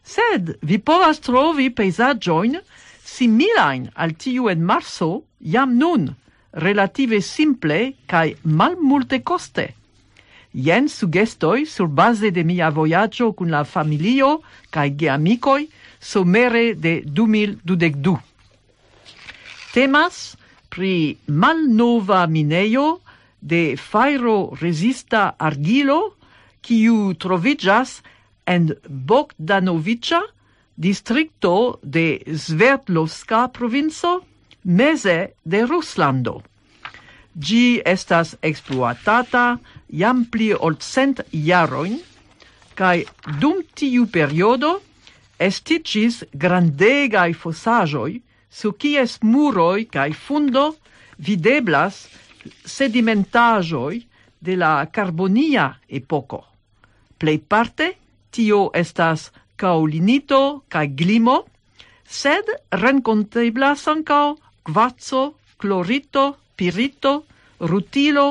sed 0.03 0.57
vi 0.61 0.79
povas 0.79 1.21
trovi 1.23 1.69
pejzaĝojn 1.69 2.59
similain 3.03 3.87
al 3.95 4.13
tiu 4.19 4.49
en 4.51 4.63
marso 4.63 5.23
jam 5.39 5.77
nun, 5.77 6.09
relative 6.53 7.21
simple 7.21 7.93
cae 8.07 8.35
mal 8.43 8.75
multe 8.79 9.23
coste. 9.23 9.73
Jen 10.53 10.87
sur 10.87 11.87
base 11.87 12.31
de 12.31 12.43
mia 12.43 12.69
voyaggio 12.69 13.33
cun 13.33 13.49
la 13.49 13.63
familio 13.63 14.41
cae 14.69 14.89
geamicoi 14.89 15.67
somere 15.99 16.75
de 16.75 17.01
2022. 17.05 18.17
Temas 19.73 20.37
pri 20.69 21.17
malnova 21.27 22.27
mineio 22.27 22.99
de 23.41 23.75
fairo 23.77 24.55
resista 24.61 25.35
argilo, 25.39 26.15
kiu 26.61 27.13
troviĝas 27.19 28.01
en 28.45 28.73
Bogdanovica, 28.87 30.21
distrikto 30.75 31.79
de 31.81 32.19
Sverdlovska 32.37 33.47
provinco, 33.53 34.21
meze 34.63 35.33
de 35.43 35.65
Ruslando. 35.65 36.41
Gi 37.33 37.81
estas 37.85 38.35
exploatata 38.41 39.57
jam 39.89 40.25
pli 40.29 40.53
ol 40.53 40.77
cent 40.79 41.21
jarojn, 41.31 41.99
kaj 42.77 43.05
dum 43.41 43.61
tiu 43.73 44.05
periodo 44.09 44.79
estiĝis 45.39 46.23
grandegaj 46.33 47.33
fosaĵoj, 47.33 48.21
su 48.49 48.71
kies 48.77 49.19
muroi 49.25 49.85
kai 49.89 50.13
fundo 50.13 50.75
videblas 51.17 52.05
sedimentajoi 52.65 54.03
de 54.39 54.55
la 54.55 54.85
carbonia 54.91 55.71
epoko. 55.89 56.43
Plejparte 57.17 57.93
tio 58.33 58.69
estas 58.73 59.29
caulinito 59.55 60.41
kaj 60.73 60.87
glimo, 60.99 61.37
sed 62.19 62.49
renconteblas 62.83 63.87
ankaŭ 63.93 64.25
kvaco, 64.67 65.23
chlorito, 65.61 66.25
pirito, 66.57 67.13
rutilo 67.69 68.27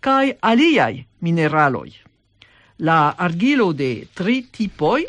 cae 0.00 0.36
aliaj 0.40 0.94
mineraloj. 1.26 1.90
La 2.86 3.14
argilo 3.26 3.72
de 3.72 3.90
tri 4.14 4.42
tipoi 4.52 5.06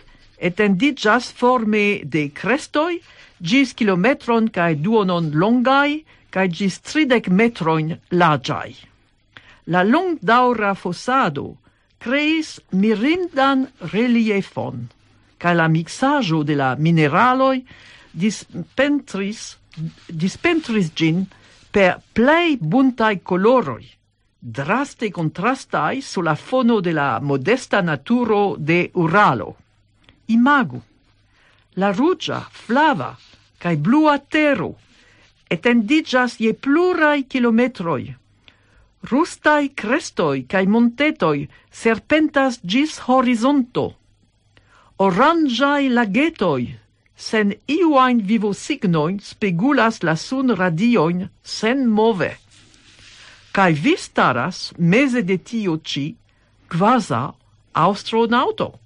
etendigas 0.49 1.31
forme 1.33 2.01
de 2.03 2.29
crestoi 2.39 2.99
gis 3.41 3.73
kilometron 3.77 4.47
cae 4.53 4.75
duonon 4.75 5.31
longai 5.33 6.03
cae 6.31 6.47
gis 6.47 6.79
tridec 6.79 7.27
metroin 7.29 7.93
larĝaj. 8.11 8.71
La 9.73 9.83
longdaŭra 9.83 10.73
fosado 10.75 11.47
creis 11.97 12.57
mirindan 12.71 13.67
reliefon, 13.91 14.87
cae 15.37 15.55
la 15.55 15.67
mixajo 15.67 16.43
de 16.43 16.55
la 16.55 16.75
mineraloi 16.75 17.63
dispentris, 18.13 19.57
dispentris 20.07 20.91
gin 20.95 21.25
per 21.71 22.01
plei 22.13 22.57
buntai 22.57 23.21
coloroi, 23.21 23.85
draste 24.39 25.11
contrastai 25.11 26.01
sulla 26.01 26.35
fono 26.35 26.79
de 26.79 26.93
la 26.93 27.19
modesta 27.21 27.81
naturo 27.81 28.55
de 28.57 28.89
Uralo. 28.93 29.55
Imagu, 30.27 30.81
la 31.75 31.91
rugia, 31.91 32.41
flava, 32.51 33.15
cae 33.57 33.77
blua 33.77 34.17
tero, 34.19 34.75
etendigas 35.49 36.37
je 36.39 36.53
plurai 36.53 37.23
kilometroi, 37.27 38.15
Rustai 39.03 39.69
crestoi 39.75 40.45
cae 40.49 40.65
montetoi 40.65 41.47
serpentas 41.71 42.59
gis 42.65 42.97
horizonto. 43.07 43.93
Orangiai 44.97 45.89
lagetoi, 45.89 46.73
sen 47.15 47.53
iuain 47.69 48.19
vivo 48.27 48.53
signoin 48.53 49.19
spegulas 49.19 50.01
la 50.03 50.15
sun 50.15 50.55
radioin 50.55 51.29
sen 51.43 51.85
move. 51.87 52.31
Cae 53.53 53.73
vi 53.73 53.95
staras 53.97 54.73
mese 54.77 55.21
de 55.21 55.37
tio 55.37 55.77
ci, 55.77 56.15
quasa 56.67 57.33
astronauto. 57.73 58.79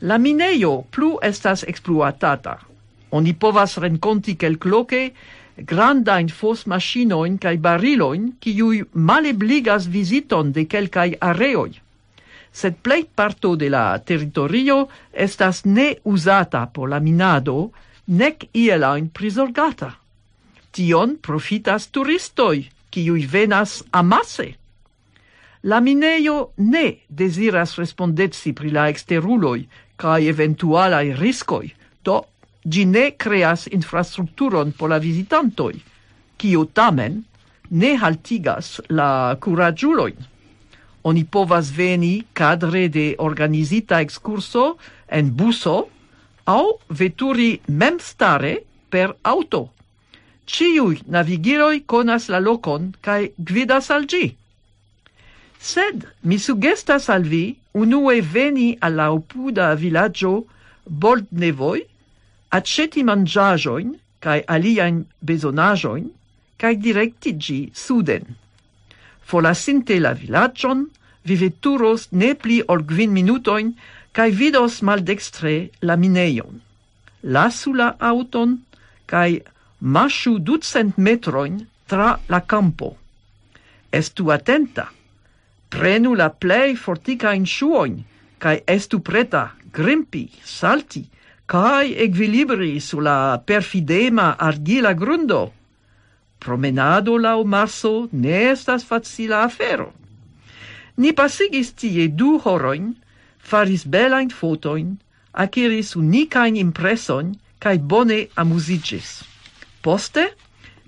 La 0.00 0.18
mineio 0.18 0.84
plu 0.90 1.18
estas 1.22 1.62
exploatata. 1.62 2.58
Oni 3.10 3.34
povas 3.34 3.76
renconti 3.76 4.36
quelcloque 4.36 5.12
grandain 5.56 6.28
fos 6.28 6.66
machinoin 6.66 7.38
cae 7.38 7.58
bariloin, 7.58 8.32
ciui 8.40 8.82
malebligas 8.94 9.86
visiton 9.86 10.52
de 10.52 10.66
quelcae 10.66 11.18
areoi. 11.20 11.78
Sed 12.52 12.76
plei 12.84 13.04
parto 13.04 13.54
de 13.56 13.68
la 13.72 13.98
territorio 13.98 14.88
estas 15.12 15.64
ne 15.64 15.96
usata 16.04 16.66
por 16.66 16.88
la 16.88 17.00
minado, 17.00 17.72
nec 18.08 18.48
ielain 18.52 19.08
prisorgata. 19.08 19.94
Tion 20.72 21.16
profitas 21.16 21.88
turistoi, 21.92 22.68
ciui 22.92 23.26
venas 23.26 23.82
amasse. 23.92 24.54
La 25.62 25.80
mineio 25.80 26.50
ne 26.56 26.98
desiras 27.08 27.76
respondetsi 27.78 28.52
pri 28.52 28.72
la 28.74 28.88
exteruloi 28.90 29.68
cae 29.96 30.26
eventualai 30.26 31.12
riscoi, 31.14 31.70
do 32.02 32.31
Gi 32.62 32.84
ne 32.86 33.10
creas 33.18 33.66
infrastrukturon 33.66 34.72
por 34.78 34.90
la 34.90 34.98
vizitantoj, 35.02 35.74
kiu 36.38 36.64
tamen 36.74 37.22
ne 37.70 37.96
haltigas 37.96 38.80
la 38.88 39.36
curagiuloin. 39.40 40.14
Oni 41.02 41.24
povas 41.24 41.72
veni 41.74 42.22
cadre 42.32 42.88
de 42.88 43.06
organizita 43.18 44.00
excurso 44.00 44.76
en 45.10 45.32
buso 45.34 45.88
au 46.44 46.78
veturi 46.88 47.60
memstare 47.66 48.62
per 48.90 49.16
auto. 49.22 49.70
Ciui 50.46 51.00
navigiroi 51.06 51.82
conas 51.86 52.28
la 52.28 52.38
locon 52.38 52.92
cae 53.00 53.32
gvidas 53.38 53.90
al 53.90 54.06
gi. 54.06 54.36
Sed 55.58 56.06
mi 56.22 56.38
sugestas 56.38 57.08
al 57.08 57.22
vi 57.22 57.56
unue 57.72 58.20
veni 58.22 58.76
alla 58.80 59.12
opuda 59.12 59.74
villaggio 59.74 60.44
Boldnevoi 60.84 61.91
acceti 62.52 63.02
mangiajoin 63.02 63.94
cae 64.22 64.44
aliaen 64.46 65.02
besonajoin, 65.26 66.06
cae 66.60 66.76
directigi 66.76 67.72
suden. 67.74 68.36
Folasinte 69.26 69.98
la 70.00 70.12
villagion, 70.14 70.86
viveturos 71.26 72.08
ne 72.12 72.34
pli 72.34 72.60
ol 72.68 72.84
gvin 72.86 73.12
minutoin, 73.14 73.72
cae 74.12 74.30
vidos 74.30 74.82
maldextre 74.86 75.70
la 75.82 75.96
mineion. 75.96 76.60
Lasu 77.22 77.72
la 77.74 77.94
auton, 77.98 78.58
cae 79.06 79.40
mashu 79.80 80.38
ducent 80.38 80.98
metroin 80.98 81.62
tra 81.86 82.18
la 82.28 82.40
campo. 82.40 82.96
Estu 83.92 84.30
attenta, 84.30 84.86
prenu 85.72 86.14
la 86.14 86.28
plei 86.30 86.76
forticain 86.76 87.46
shuoin, 87.46 87.98
cae 88.38 88.62
estu 88.66 89.00
preta 89.00 89.50
grimpi, 89.72 90.28
salti, 90.44 91.04
cae 91.52 91.92
equilibri 92.00 92.80
sulla 92.80 93.42
perfidema 93.44 94.36
argila 94.38 94.94
grundo. 94.94 95.52
Promenado 96.40 97.18
lau 97.18 97.44
marso 97.44 98.08
ne 98.12 98.48
estas 98.52 98.86
facila 98.88 99.42
afero. 99.44 99.92
Ni 100.96 101.12
pasigis 101.12 101.74
tie 101.76 102.08
du 102.08 102.38
horoin, 102.40 102.94
faris 103.36 103.84
belain 103.84 104.32
fotoin, 104.32 104.96
aciris 105.32 105.92
unicain 106.00 106.56
impreson, 106.56 107.36
cae 107.60 107.76
bone 107.76 108.30
amusigis. 108.34 109.20
Poste, 109.84 110.30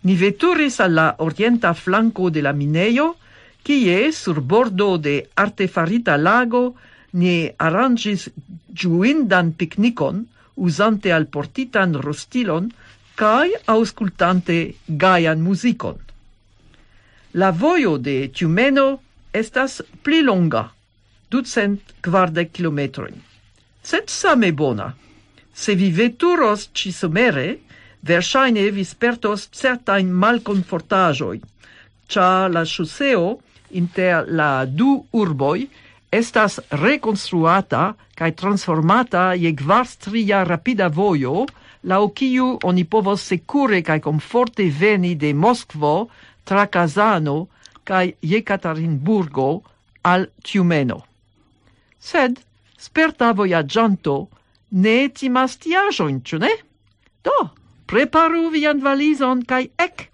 ni 0.05 0.17
veturis 0.17 0.81
alla 0.81 1.11
orienta 1.19 1.75
flanco 1.75 2.31
de 2.31 2.41
la 2.41 2.57
mineio, 2.57 3.17
kie 3.65 4.13
sur 4.13 4.41
bordo 4.41 4.97
de 4.97 5.27
artefarita 5.37 6.17
lago 6.17 6.71
ni 7.13 7.51
arrangis 7.59 8.31
giuindan 8.73 9.53
picnicon, 9.53 10.25
usante 10.57 11.13
al 11.13 11.27
portitan 11.27 11.95
rostilon 11.95 12.71
cae 13.15 13.61
auscultante 13.67 14.75
gaian 14.87 15.41
musicon. 15.41 15.99
La 17.35 17.51
voio 17.51 17.99
de 17.99 18.29
Tiumeno 18.29 19.01
estas 19.33 19.83
pli 20.03 20.23
longa, 20.23 20.69
ducent 21.31 21.95
quardec 22.03 22.53
kilometroin. 22.53 23.15
Sed 23.83 24.09
same 24.09 24.53
bona. 24.53 24.93
Se 25.55 25.75
vi 25.75 25.91
veturos 25.91 26.69
ĉisomere, 26.75 27.59
versaine 28.03 28.71
vi 28.71 28.85
spertos 28.85 29.49
certain 29.53 30.11
malconfortajoi, 30.11 31.41
ca 32.07 32.49
la 32.49 32.65
chuseo 32.65 33.39
inter 33.71 34.27
la 34.29 34.65
du 34.67 35.05
urboi 35.13 35.69
estas 36.15 36.61
reconstruata 36.71 37.95
kai 38.15 38.33
transformata 38.33 39.33
je 39.35 39.51
kvarstria 39.57 40.45
rapida 40.45 40.89
vojo, 40.89 41.47
la 41.83 41.99
kiu 42.15 42.59
oni 42.63 42.85
povos 42.85 43.23
secure 43.23 43.83
kai 43.83 44.01
comforte 44.01 44.71
veni 44.71 45.15
de 45.15 45.35
Moskvo 45.35 46.09
tra 46.45 46.67
Kazano 46.67 47.47
kai 47.85 48.15
Jekaterinburgo 48.23 49.63
al 50.03 50.27
Tiumeno. 50.43 51.03
Sed 51.99 52.39
sperta 52.79 53.33
vojaĝanto 53.33 54.17
ne 54.71 55.09
timas 55.09 55.57
tiaĵojn, 55.59 56.23
ĉu 56.23 56.39
ne? 56.39 56.51
Do, 57.25 57.37
preparu 57.87 58.49
vian 58.53 58.81
valizon 58.81 59.45
kai 59.49 59.69
ek 59.79 60.09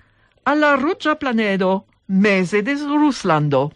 al 0.44 0.60
la 0.64 0.74
ruĝa 0.76 1.14
planedo 1.20 1.84
meze 2.08 2.62
de 2.62 2.74
Ruslando. 2.74 3.70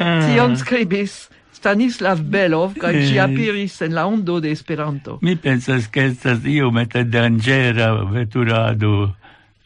Ah. 0.00 0.22
Tion 0.26 0.56
scribis 0.56 1.28
Stanislav 1.52 2.22
Belov 2.22 2.76
kaj 2.78 2.92
ci 3.02 3.16
eh. 3.16 3.22
apiris 3.22 3.80
en 3.86 3.94
la 3.94 4.06
ondo 4.06 4.38
de 4.40 4.52
Esperanto. 4.54 5.18
Mi 5.22 5.36
pensas 5.36 5.88
ke 5.90 6.06
estas 6.12 6.44
io 6.46 6.70
meta 6.70 7.02
dangera 7.02 7.92
veturado. 8.12 9.14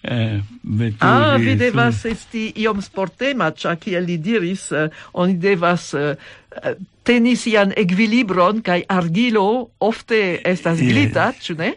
Eh, 0.02 0.40
veturi, 0.62 0.98
ah, 1.06 1.36
vi 1.38 1.54
devas 1.54 2.00
su... 2.00 2.08
esti 2.08 2.48
iom 2.64 2.80
sportema, 2.82 3.52
cia 3.54 3.76
kiel 3.78 4.02
li 4.08 4.16
diris, 4.18 4.64
eh, 4.74 4.88
oni 5.14 5.36
devas 5.38 5.92
eh, 5.94 6.16
teni 7.06 7.36
sian 7.38 7.70
ekvilibron 7.78 8.64
kaj 8.66 8.80
argilo 8.90 9.44
ofte 9.78 10.40
estas 10.44 10.82
glita, 10.82 11.28
yes. 11.30 11.44
ĉu 11.46 11.56
ne? 11.60 11.70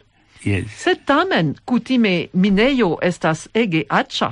Yes. 0.45 0.73
Sed 0.77 1.05
tamen 1.05 1.53
kutime 1.65 2.15
minejo 2.33 2.95
estas 3.01 3.45
ege 3.53 3.83
aĉa. 3.89 4.31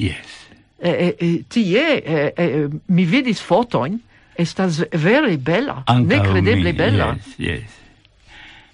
Yes 0.00 0.40
eh, 0.80 1.16
eh, 1.18 1.44
tie 1.48 2.02
eh, 2.02 2.32
eh, 2.36 2.68
mi 2.86 3.04
vidis 3.04 3.40
fotoin, 3.40 4.00
estas 4.34 4.80
vere 4.90 5.36
bella, 5.36 5.82
Anca 5.86 6.16
necredeble 6.16 6.72
mi, 6.72 6.76
bella. 6.76 7.14
Yes, 7.14 7.34
yes. 7.38 7.78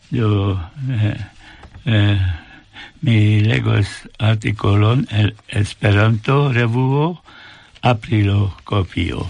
Do, 0.08 0.58
eh, 0.88 1.16
eh, 1.84 2.18
mi 3.00 3.40
legos 3.40 4.06
articolon 4.18 5.06
el 5.10 5.34
Esperanto 5.48 6.52
revuo 6.52 7.22
aprilo 7.82 8.54
copio 8.64 9.26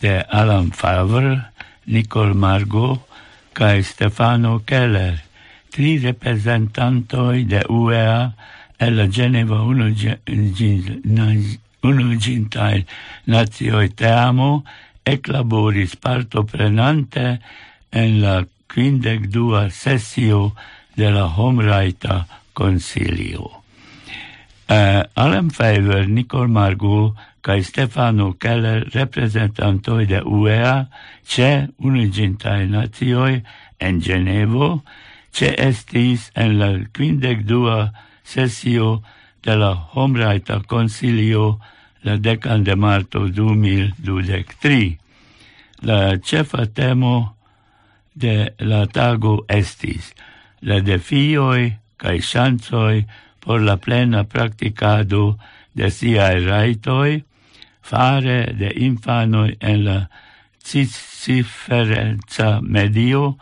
de 0.00 0.24
Alan 0.28 0.70
Favre, 0.72 1.52
Nicole 1.86 2.34
Margo 2.34 3.06
cae 3.52 3.82
Stefano 3.82 4.62
Keller, 4.64 5.20
tri 5.70 5.98
representantoi 5.98 7.44
de 7.44 7.64
UEA 7.68 8.32
e 8.76 8.90
la 8.90 9.08
Geneva 9.08 9.60
1 9.62 9.92
unuigintai 11.82 12.84
nazioi 13.26 13.88
teamo 13.96 14.64
eclaboris 15.04 15.96
partoprenante 15.96 17.38
en 17.90 18.20
la 18.20 18.44
quindec 18.70 19.26
dua 19.30 19.68
sessio 19.70 20.52
de 20.96 21.10
la 21.10 21.26
Homraita 21.26 22.26
Consilio. 22.52 23.60
Uh, 24.70 25.02
Alan 25.14 25.50
Fejver, 25.50 26.06
Nikol 26.06 26.46
Margu 26.48 27.16
kaj 27.42 27.64
Stefano 27.64 28.34
Keller 28.38 28.84
representantoi 28.94 30.06
de 30.06 30.20
UEA 30.22 30.86
ce 31.26 31.68
unigintai 31.78 32.68
nazioi 32.70 33.42
en 33.80 34.00
Genevo, 34.00 34.82
ce 35.32 35.50
estis 35.58 36.30
en 36.34 36.58
la 36.60 36.70
quindec 36.94 37.42
dua 37.48 37.90
sessio 38.22 39.00
de 39.42 39.56
la 39.56 39.72
Homraita 39.94 40.60
Consilio 40.66 41.60
la 42.02 42.16
decan 42.16 42.64
de 42.64 42.76
marto 42.76 43.28
2023. 43.28 44.98
La 45.82 46.18
cefa 46.18 46.66
temo 46.66 47.36
de 48.14 48.52
la 48.58 48.86
tago 48.86 49.44
estis 49.48 50.14
la 50.60 50.80
defioi 50.80 51.78
cae 51.96 52.20
chancoi 52.20 53.06
por 53.40 53.60
la 53.62 53.76
plena 53.76 54.24
practicado 54.24 55.38
de 55.74 55.90
siae 55.90 56.40
raitoi 56.44 57.24
fare 57.80 58.52
de 58.60 58.72
infanoi 58.76 59.56
en 59.60 59.84
la 59.84 60.08
ciferenza 61.20 62.60
medio 62.60 63.38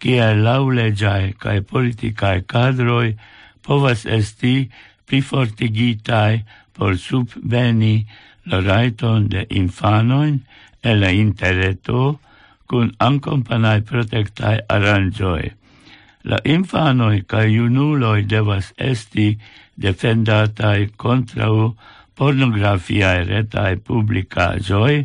kie 0.00 0.34
laulegiae 0.34 1.34
cae 1.38 1.60
politicae 1.62 2.42
cadroi 2.48 3.16
povas 3.62 4.06
esti 4.06 4.70
plifortigitai 5.12 6.40
por 6.72 6.96
subveni 6.96 8.06
la 8.48 8.64
raiton 8.64 9.28
de 9.28 9.44
infanoin 9.60 10.38
e 10.80 10.94
la 10.96 11.10
intereto 11.12 12.18
cun 12.66 12.88
ancompanae 12.96 13.82
protectae 13.84 14.62
aranjoi. 14.74 15.52
La 16.24 16.38
infanoi 16.54 17.26
ca 17.28 17.42
iunuloi 17.44 18.24
devas 18.24 18.72
esti 18.90 19.28
defendatae 19.76 20.88
contrau 20.96 21.74
pornografiae 22.16 23.26
retae 23.28 23.76
publicagioi 23.76 25.04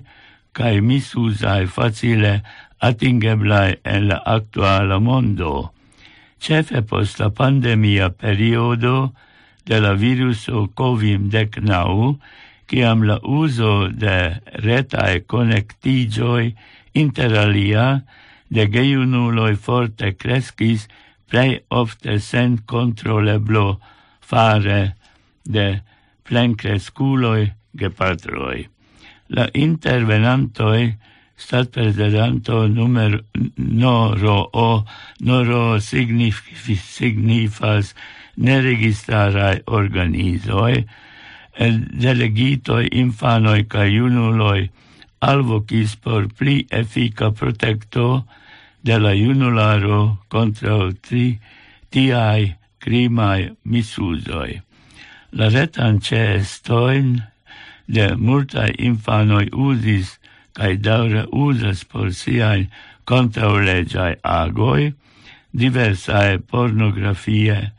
cae 0.55 0.81
misusae 0.81 1.67
facile 1.67 2.33
atingeblae 2.79 3.79
en 3.83 4.07
la 4.07 4.21
actuala 4.37 4.99
mondo. 5.03 5.73
Cefe 6.39 6.81
post 6.81 7.19
la 7.19 7.29
pandemia 7.29 8.09
periodo, 8.09 9.11
de 9.67 9.79
la 9.83 9.93
viruso 9.93 10.67
COVID-19, 10.75 12.17
ciam 12.67 13.03
la 13.07 13.17
uso 13.23 13.87
de 13.91 14.39
retae 14.63 15.23
connectigioi 15.27 16.53
interalia 16.93 18.03
de 18.49 18.67
geiunuloi 18.71 19.55
forte 19.55 20.13
crescis 20.15 20.87
plei 21.29 21.59
ofte 21.69 22.19
sen 22.23 22.57
controleblo 22.65 23.79
fare 24.19 24.95
de 25.43 25.67
plencresculoi 26.27 27.51
gepatroi. 27.79 28.67
La 29.35 29.47
intervenantoi 29.53 30.95
stat 31.37 31.69
presidento 31.71 32.65
numero 32.67 33.19
noro 33.55 34.49
o 34.53 34.85
noro 35.19 35.79
signif, 35.79 36.41
signifas 36.81 37.93
neregistaraj 38.37 39.61
organizoi, 39.65 40.85
delegitoi 41.57 42.87
infanoi 43.01 43.63
ca 43.65 43.85
iunuloi 43.85 44.69
alvokis 45.19 45.95
por 45.95 46.27
pli 46.37 46.65
efika 46.69 47.31
protecto 47.31 48.25
de 48.83 48.99
la 48.99 49.13
junularo 49.17 50.19
contra 50.29 50.91
tri 51.01 51.39
tiai 51.89 52.55
crimae 52.79 53.55
misuzoi. 53.65 54.61
La 55.31 55.49
retan 55.49 55.99
cestoin 55.99 57.17
de 57.87 58.13
multae 58.15 58.75
infanoi 58.77 59.49
usis 59.51 60.17
cae 60.53 60.77
daure 60.77 61.25
usas 61.31 61.83
por 61.83 62.13
siae 62.13 62.69
contraulegiae 63.05 64.17
agoi, 64.23 64.93
diversae 65.53 66.37
pornografie, 66.37 67.71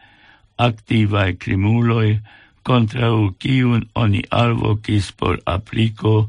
activae 0.59 1.37
crimuloi 1.38 2.21
contra 2.62 3.09
cium 3.40 3.83
oni 3.94 4.23
alvocis 4.31 5.12
por 5.12 5.40
aplico 5.47 6.29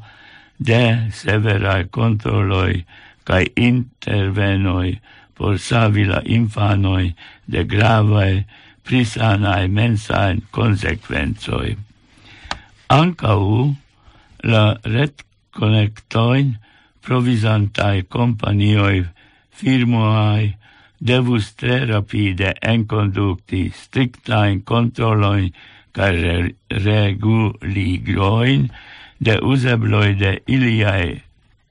de 0.58 1.10
severae 1.12 1.90
controloi 1.92 2.86
cae 3.28 3.46
intervenoi 3.56 5.00
por 5.36 5.60
savi 5.60 6.04
la 6.06 6.22
infanoi 6.26 7.16
de 7.48 7.64
gravae 7.64 8.46
prisanae 8.84 9.68
mensae 9.68 10.42
consequenzoi. 10.52 11.78
Ancau 12.90 13.76
la 14.44 14.64
ret 14.84 15.24
connectoin 15.52 16.58
provisantae 17.02 18.04
companioi 18.04 19.06
firmoae 19.58 20.59
devus 21.00 21.54
tre 21.56 21.86
rapide 21.86 22.54
enconducti 22.62 23.72
strictain 23.72 24.62
controloin 24.62 25.52
cae 25.96 26.12
re 26.12 26.36
reguligroin 26.86 28.70
de 29.20 29.40
usebloi 29.52 30.14
de 30.20 30.32
iliae 30.48 31.22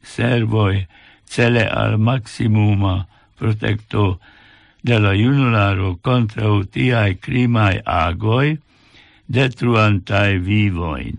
servoi 0.02 0.86
cele 1.28 1.64
al 1.68 1.98
maximuma 1.98 3.06
protecto 3.38 4.18
de 4.82 4.98
la 4.98 5.12
junularo 5.14 5.96
contra 6.02 6.50
utiae 6.50 7.18
crimae 7.20 7.82
agoi, 7.84 8.58
detruantae 9.26 10.38
vivoin. 10.38 11.18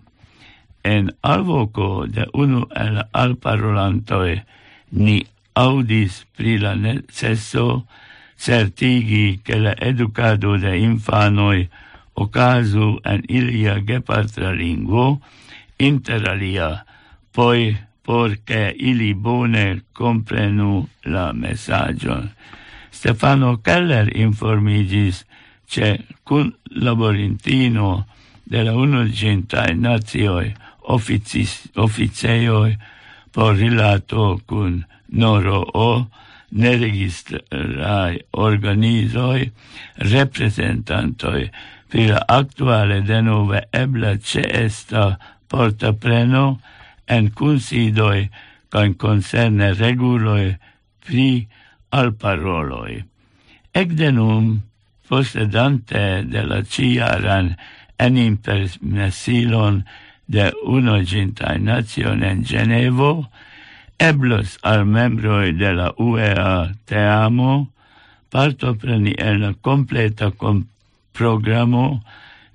En 0.84 1.12
alvoco 1.22 2.08
de 2.08 2.26
unu 2.34 2.66
el 2.76 3.04
alparolantoe 3.14 4.40
ni 4.92 5.20
audis 5.54 6.24
pri 6.36 6.58
la 6.64 6.74
necesso 6.76 7.86
certigi 8.40 9.42
che 9.44 9.60
la 9.60 9.74
educado 9.78 10.58
de 10.58 10.78
infanoi 10.80 11.68
ocasu 12.14 13.00
en 13.04 13.22
ilia 13.28 13.80
gepatra 13.84 14.52
linguo, 14.52 15.20
inter 15.78 16.28
alia, 16.30 16.86
poi 17.32 17.78
porche 18.02 18.74
ili 18.78 19.14
bone 19.14 19.84
comprenu 19.92 20.88
la 21.04 21.34
messagion. 21.34 22.32
Stefano 22.90 23.58
Keller 23.62 24.16
informigis 24.16 25.26
che 25.68 26.06
cun 26.24 26.56
laborintino 26.64 28.08
de 28.44 28.64
la 28.64 28.74
unugintai 28.74 29.76
nazioi 29.76 30.54
officis, 30.88 31.70
officeioi 31.76 32.78
por 33.32 33.56
rilato 33.56 34.40
cun 34.46 34.86
Noro 35.12 35.62
O, 35.74 36.08
neregistrai 36.50 38.20
organizoi 38.32 39.52
representantoi 40.12 41.50
pri 41.90 42.08
la 42.08 42.24
actuale 42.28 43.02
denove 43.02 43.68
ebla 43.74 44.18
ceesta 44.18 45.18
porta 45.48 45.94
preno 45.94 46.60
en 47.08 47.32
considoi 47.34 48.30
con 48.70 48.96
concerne 48.96 49.74
reguloi 49.74 50.58
pri 51.06 51.48
alparoloj. 51.90 53.02
Ekde 53.74 54.12
nun, 54.14 54.62
posedante 55.10 56.22
de 56.30 56.44
la 56.46 56.62
ciaran 56.62 57.56
en 57.98 58.18
impermesilon 58.18 59.82
de 60.30 60.52
unoĝintaj 60.64 61.58
nacion 61.66 62.24
en 62.24 62.44
Genevo, 62.46 63.26
eblos 64.00 64.58
al 64.64 64.86
membroi 64.88 65.52
de 65.60 65.74
la 65.76 65.92
UEA 66.00 66.72
teamo 66.88 67.68
partopreni 68.32 69.14
en 69.20 69.42
la 69.44 69.54
completa 69.62 70.32
com 70.32 70.64
programo 71.12 72.02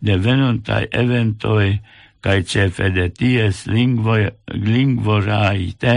de 0.00 0.16
venontai 0.16 0.88
eventoi 0.90 1.80
cae 2.24 2.42
cefe 2.48 2.88
de 2.90 3.10
ties 3.12 3.66
lingvo, 3.68 4.16
lingvoraite 4.48 5.96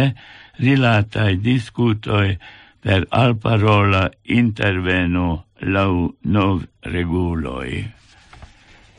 rilatai 0.60 1.38
discutoi 1.40 2.36
per 2.84 3.06
alparola 3.10 4.08
interveno 4.24 5.46
lau 5.64 6.12
nov 6.24 6.66
reguloi. 6.84 7.86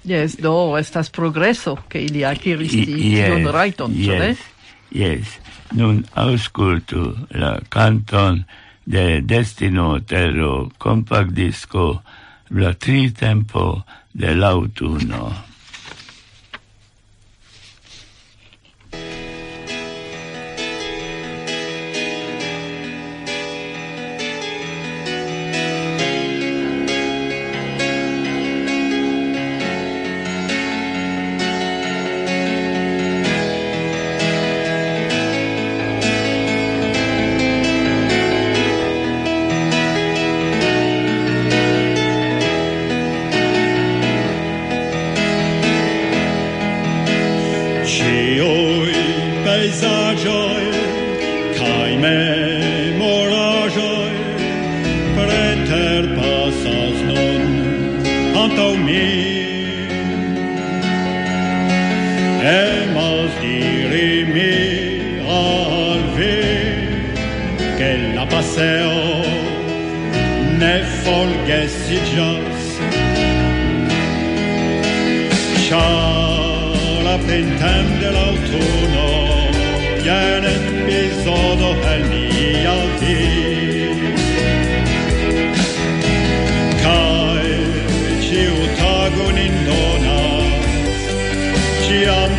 Yes, 0.08 0.38
do, 0.40 0.76
estas 0.78 1.10
progreso, 1.10 1.76
che 1.88 2.00
ili 2.00 2.24
aciris 2.24 2.72
tion 2.72 3.44
yes, 3.44 3.52
raiton, 3.52 3.92
yes. 3.92 4.38
so? 4.38 4.57
Yes, 4.90 5.36
nun 5.76 6.04
auscultu 6.16 7.12
la 7.30 7.58
canton 7.68 8.44
de 8.88 9.20
Destino 9.20 9.98
Terro 10.00 10.70
compact 10.78 11.34
disco 11.36 12.00
la 12.48 12.72
tri 12.72 13.10
tempo 13.12 13.84
de 14.12 14.32
l'autunno. 14.34 15.47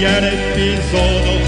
Yet 0.00 0.24
it 0.24 0.56
means 0.56 0.94
all 0.94 1.24
the 1.24 1.40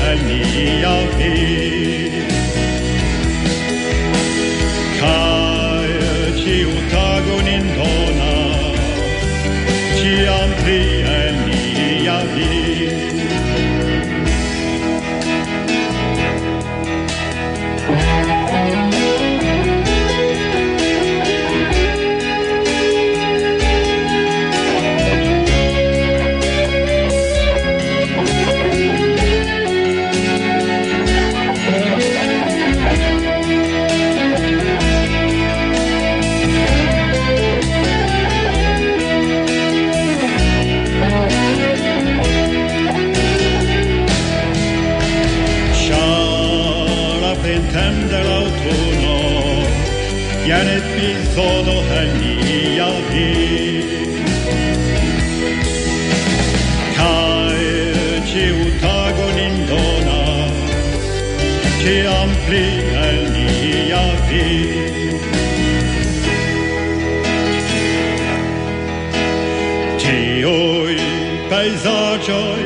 vizaĝoj, 71.72 72.62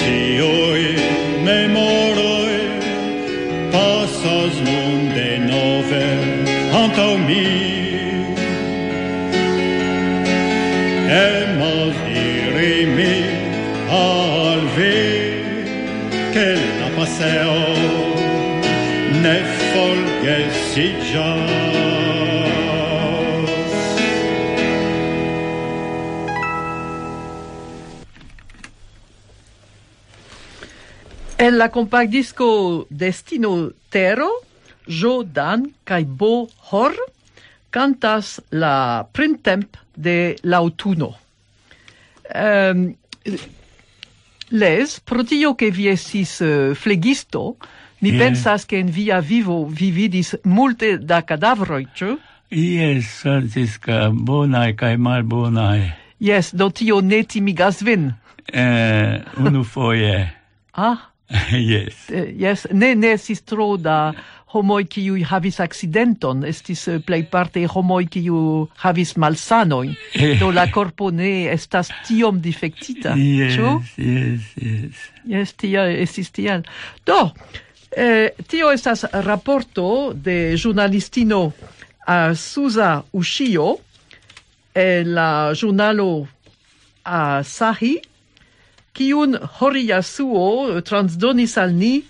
ĉiuj 0.00 0.82
memoroj 1.46 2.54
pasas 3.74 4.56
nun 4.66 5.04
denove 5.14 6.06
antaŭ 6.80 7.12
mi. 7.26 7.46
Emas 11.18 11.94
diri 12.08 12.74
mi 12.96 13.14
al 14.00 14.66
vi, 14.76 14.98
che 16.34 16.48
la 16.80 16.90
paseo 16.96 17.60
ne 19.22 19.36
forgesiĝas. 19.70 21.31
compact 31.72 32.10
disco 32.10 32.86
Destino 32.90 33.72
Tero, 33.88 34.28
Jo 34.86 35.22
Dan 35.24 35.72
kai 35.84 36.04
Bo 36.04 36.48
Hor 36.70 36.92
cantas 37.72 38.40
la 38.52 39.08
printemp 39.12 39.78
de 39.96 40.36
l'autuno. 40.44 41.14
Um, 42.32 42.94
ehm, 43.24 43.38
les, 44.50 45.00
pro 45.00 45.24
tio 45.24 45.54
che 45.54 45.70
vi 45.70 45.88
estis 45.88 46.40
uh, 46.40 46.74
flegisto, 46.74 47.56
mi 48.00 48.10
yeah. 48.10 48.18
pensas 48.18 48.66
che 48.66 48.76
in 48.76 48.90
via 48.90 49.20
vivo 49.20 49.64
vi 49.64 49.90
vidis 49.90 50.36
multe 50.44 50.98
da 50.98 51.22
cadavroi, 51.24 51.86
ĉu? 51.94 52.18
Yes, 52.52 53.22
Francisca, 53.22 54.10
bonae 54.12 54.74
cae 54.76 54.98
mal 55.00 55.24
bonae. 55.24 55.94
Yes, 56.20 56.52
do 56.52 56.68
tio 56.68 57.00
ne 57.00 57.22
timigas 57.24 57.80
vin. 57.82 58.12
Eh, 58.52 59.22
unu 59.40 59.64
foie. 59.64 60.28
ah, 60.72 61.11
yes. 61.72 62.10
Eh, 62.10 62.32
yes, 62.38 62.66
ne 62.72 62.94
ne 62.94 63.14
estis 63.16 63.42
tro 63.48 63.76
da 63.80 64.12
homoj 64.52 64.84
kiu 64.92 65.16
havis 65.24 65.60
accidenton, 65.64 66.44
estis 66.44 66.84
eh, 66.90 67.00
plejparte 67.04 67.64
homoj 67.72 68.04
kiu 68.12 68.40
havis 68.82 69.14
malsano 69.16 69.82
eh. 69.84 70.36
Do 70.40 70.50
la 70.52 70.66
corpo 70.70 71.10
ne 71.10 71.48
estas 71.52 71.90
tiom 72.06 72.40
defectita. 72.44 73.16
Yes, 73.16 73.56
Ĉu? 73.56 73.72
Yes, 73.96 74.50
yes. 74.60 75.06
Yes, 75.28 75.54
tia 75.56 75.86
estis 76.04 76.32
tial. 76.36 76.66
Do, 77.06 77.20
eh, 77.96 78.34
tio 78.48 78.72
estas 78.72 79.06
raporto 79.24 80.12
de 80.14 80.56
ĵurnalistino 80.56 81.46
a 82.06 82.34
Suza 82.34 83.02
Ushio 83.12 83.76
el 84.74 85.12
la 85.14 85.52
ĵurnalo 85.54 86.26
a 87.04 87.42
Sahi 87.44 87.96
kiun 88.92 89.36
Horiyasuo 89.58 90.80
transdonis 90.84 91.56
al 91.58 91.72
ni 91.74 92.02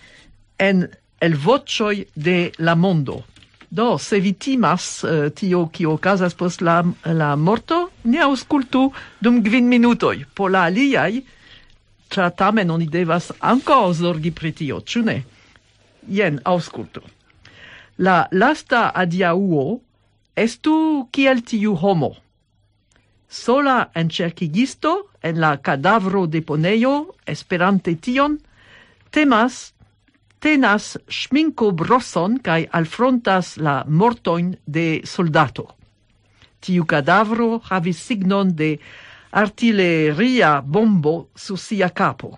en 0.58 0.88
el 1.20 1.36
vocioi 1.36 2.06
de 2.14 2.52
la 2.58 2.74
mondo. 2.74 3.22
Do, 3.70 3.96
se 3.98 4.20
vi 4.20 4.34
timas 4.34 5.04
uh, 5.04 5.30
tio 5.32 5.66
kio 5.72 5.94
okazas 5.96 6.34
post 6.34 6.60
la, 6.60 6.82
la 7.04 7.36
morto, 7.36 7.88
ne 8.04 8.20
auscultu 8.20 8.90
dum 9.20 9.40
kvin 9.44 9.70
minutoj. 9.70 10.26
Po 10.34 10.48
la 10.48 10.66
aliaj, 10.68 11.22
tra 12.12 12.28
tamen 12.30 12.70
oni 12.70 12.90
devas 12.90 13.30
ankaŭ 13.40 13.92
zorgi 13.96 14.30
pri 14.30 14.52
tio, 14.52 14.82
ĉu 14.84 15.02
ne? 15.06 15.22
Jen, 16.08 16.40
auscultu. 16.44 17.00
La 17.98 18.26
lasta 18.32 18.90
adiauo 18.94 19.80
estu 20.36 21.08
kiel 21.12 21.40
tiu 21.46 21.72
homo, 21.76 22.12
sola 23.32 23.90
encercigisto 23.94 25.08
en 25.22 25.40
la 25.40 25.56
cadavro 25.56 26.26
de 26.26 26.42
poneio, 26.42 27.14
esperante 27.24 27.96
tion, 27.96 28.36
temas, 29.10 29.72
tenas 30.38 30.98
schminko 31.08 31.70
broson 31.72 32.36
cae 32.44 32.68
alfrontas 32.70 33.56
la 33.56 33.84
mortoin 33.88 34.52
de 34.66 35.00
soldato. 35.08 35.64
Tiu 36.60 36.84
cadavro 36.84 37.62
havis 37.70 38.02
signon 38.04 38.52
de 38.52 38.76
artilleria 39.32 40.60
bombo 40.60 41.30
su 41.34 41.56
sia 41.56 41.88
capo. 41.88 42.36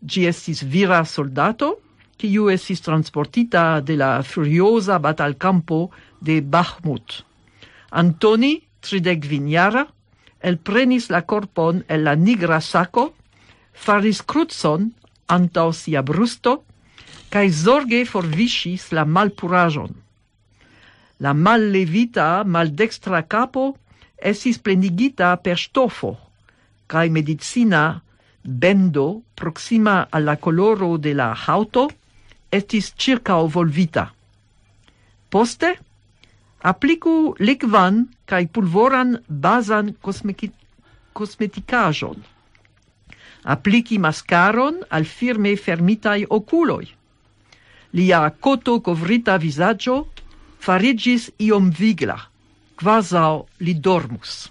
Gi 0.00 0.24
estis 0.30 0.64
vira 0.64 1.02
soldato, 1.04 1.74
kiu 2.16 2.48
estis 2.48 2.80
transportita 2.80 3.82
de 3.84 3.98
la 4.00 4.22
furiosa 4.22 4.96
batalcampo 4.98 5.90
de 6.18 6.40
Bakhmut. 6.40 7.20
Antoni, 7.90 8.56
tridec 8.80 9.26
viniara, 9.26 9.84
elprenis 10.40 11.08
la 11.10 11.22
corpon 11.22 11.82
el 11.88 12.04
la 12.06 12.14
nigra 12.16 12.60
saco, 12.60 13.12
faris 13.72 14.22
crutzon 14.22 14.90
antau 15.28 15.72
sia 15.72 16.02
brusto, 16.02 16.62
cae 17.28 17.50
zorge 17.52 18.04
forvisis 18.08 18.90
la 18.92 19.04
malpurajon. 19.04 19.92
La 21.20 21.34
mallevita 21.34 22.44
maldextra 22.44 23.24
capo 23.26 23.76
estis 24.18 24.58
plenigita 24.58 25.34
per 25.42 25.58
stofo, 25.58 26.16
cae 26.86 27.10
medicina 27.10 28.00
bendo 28.42 29.22
proxima 29.34 30.06
alla 30.10 30.36
coloro 30.36 30.96
de 30.96 31.12
la 31.14 31.34
hauto 31.34 31.88
estis 32.50 32.94
circa 32.96 33.34
volvita. 33.42 34.12
Poste, 35.28 35.76
Applicu 36.62 37.34
likvan 37.38 38.08
kai 38.26 38.46
pulvoran 38.46 39.18
bazan 39.28 39.94
kosmeki, 40.02 40.50
kosmetikaĵon. 41.12 42.16
Apliki 43.44 43.98
al 44.90 45.04
firme 45.04 45.56
fermitai 45.56 46.26
oculoi. 46.28 46.88
Lia 47.92 48.30
koto 48.30 48.80
kovrita 48.80 49.36
visaggio 49.36 50.06
farigis 50.58 51.30
iom 51.38 51.70
vigla, 51.70 52.18
quasau 52.76 53.46
li 53.60 53.74
dormus. 53.74 54.50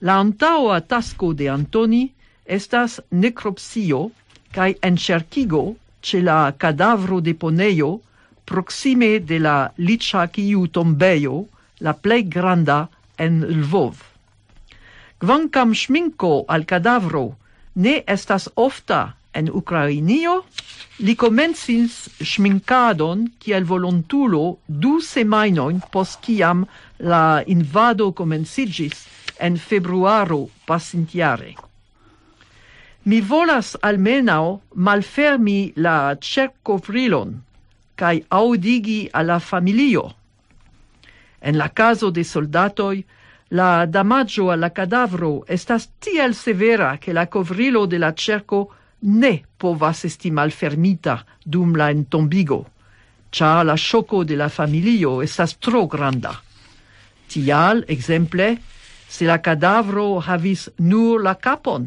La 0.00 0.18
antaua 0.20 0.80
tasco 0.80 1.32
de 1.32 1.48
Antoni 1.48 2.12
estas 2.44 3.00
nekropsio 3.10 4.10
cae 4.52 4.74
enŝerkigo 4.82 5.74
ce 6.02 6.20
la 6.20 6.52
cadavro 6.52 7.20
de 7.20 7.34
poneio 7.34 8.00
proxime 8.44 9.18
de 9.20 9.38
la 9.38 9.72
Lichakiu 9.76 10.66
tombeio, 10.68 11.46
la 11.80 11.92
plei 11.92 12.24
granda 12.24 12.88
en 13.18 13.42
Lvov. 13.62 13.96
Kvankam 15.22 15.74
ŝminko 15.74 16.44
al 16.48 16.64
kadavro 16.66 17.26
ne 17.74 18.02
estas 18.06 18.48
ofta 18.56 19.14
en 19.32 19.48
Ukrainio, 19.52 20.42
li 21.06 21.14
komencis 21.16 21.94
ŝminkadon 22.20 23.24
kiel 23.42 23.64
volontulo 23.64 24.42
du 24.66 24.98
semainoin 25.00 25.80
post 25.92 26.20
kiam 26.26 26.66
la 26.98 27.42
invado 27.46 28.10
komenciĝis 28.12 29.06
en 29.40 29.56
februaro 29.58 30.42
pasintiare. 30.66 31.54
Mi 33.04 33.20
volas 33.20 33.76
almenao 33.82 34.60
malfermi 34.74 35.72
la 35.76 36.14
cercovrilon, 36.20 37.32
cae 38.02 38.24
audigi 38.28 39.06
alla 39.12 39.38
familio. 39.38 40.02
En 41.38 41.56
la 41.56 41.68
caso 41.68 42.10
de 42.10 42.24
soldatoi, 42.24 43.04
la 43.54 43.86
damaggio 43.86 44.50
alla 44.50 44.72
cadavro 44.72 45.44
estas 45.46 45.86
tiel 46.00 46.34
severa 46.34 46.96
che 46.98 47.12
la 47.12 47.28
covrilo 47.28 47.86
de 47.86 47.98
la 47.98 48.12
cerco 48.14 48.74
ne 49.02 49.44
povas 49.56 50.04
esti 50.04 50.30
malfermita 50.30 51.24
dum 51.44 51.76
la 51.76 51.90
entombigo, 51.90 52.60
cia 53.30 53.62
la 53.62 53.76
shoco 53.76 54.24
de 54.24 54.36
la 54.36 54.48
familio 54.48 55.20
estas 55.22 55.58
tro 55.58 55.86
granda. 55.86 56.34
Tial, 57.28 57.84
exemple, 57.86 58.58
se 59.08 59.26
la 59.26 59.38
cadavro 59.38 60.18
havis 60.26 60.70
nur 60.78 61.22
la 61.22 61.36
capon, 61.36 61.86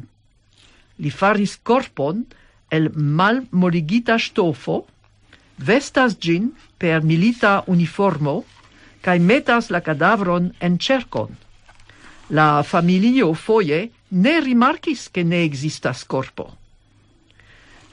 li 0.95 1.11
faris 1.11 1.59
corpon 1.63 2.23
el 2.71 2.91
mal 2.95 3.43
morigita 3.51 4.17
stofo, 4.19 4.85
vestas 5.57 6.17
gin 6.19 6.51
per 6.77 7.03
milita 7.03 7.63
uniformo 7.67 8.43
cae 9.01 9.19
metas 9.19 9.69
la 9.69 9.81
cadavron 9.81 10.51
en 10.59 10.77
cercon. 10.79 11.29
La 12.29 12.63
familio 12.63 13.33
foie 13.33 13.91
ne 14.09 14.39
rimarcis 14.39 15.09
che 15.09 15.23
ne 15.23 15.43
existas 15.43 16.03
corpo. 16.05 16.57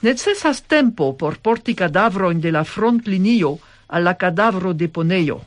Necessas 0.03 0.63
tempo 0.67 1.13
por 1.15 1.39
porti 1.39 1.75
cadavroin 1.75 2.41
de 2.41 2.51
la 2.51 2.65
front 2.65 3.07
linio 3.07 3.59
alla 3.87 4.15
cadavro 4.17 4.73
deponeio. 4.73 5.43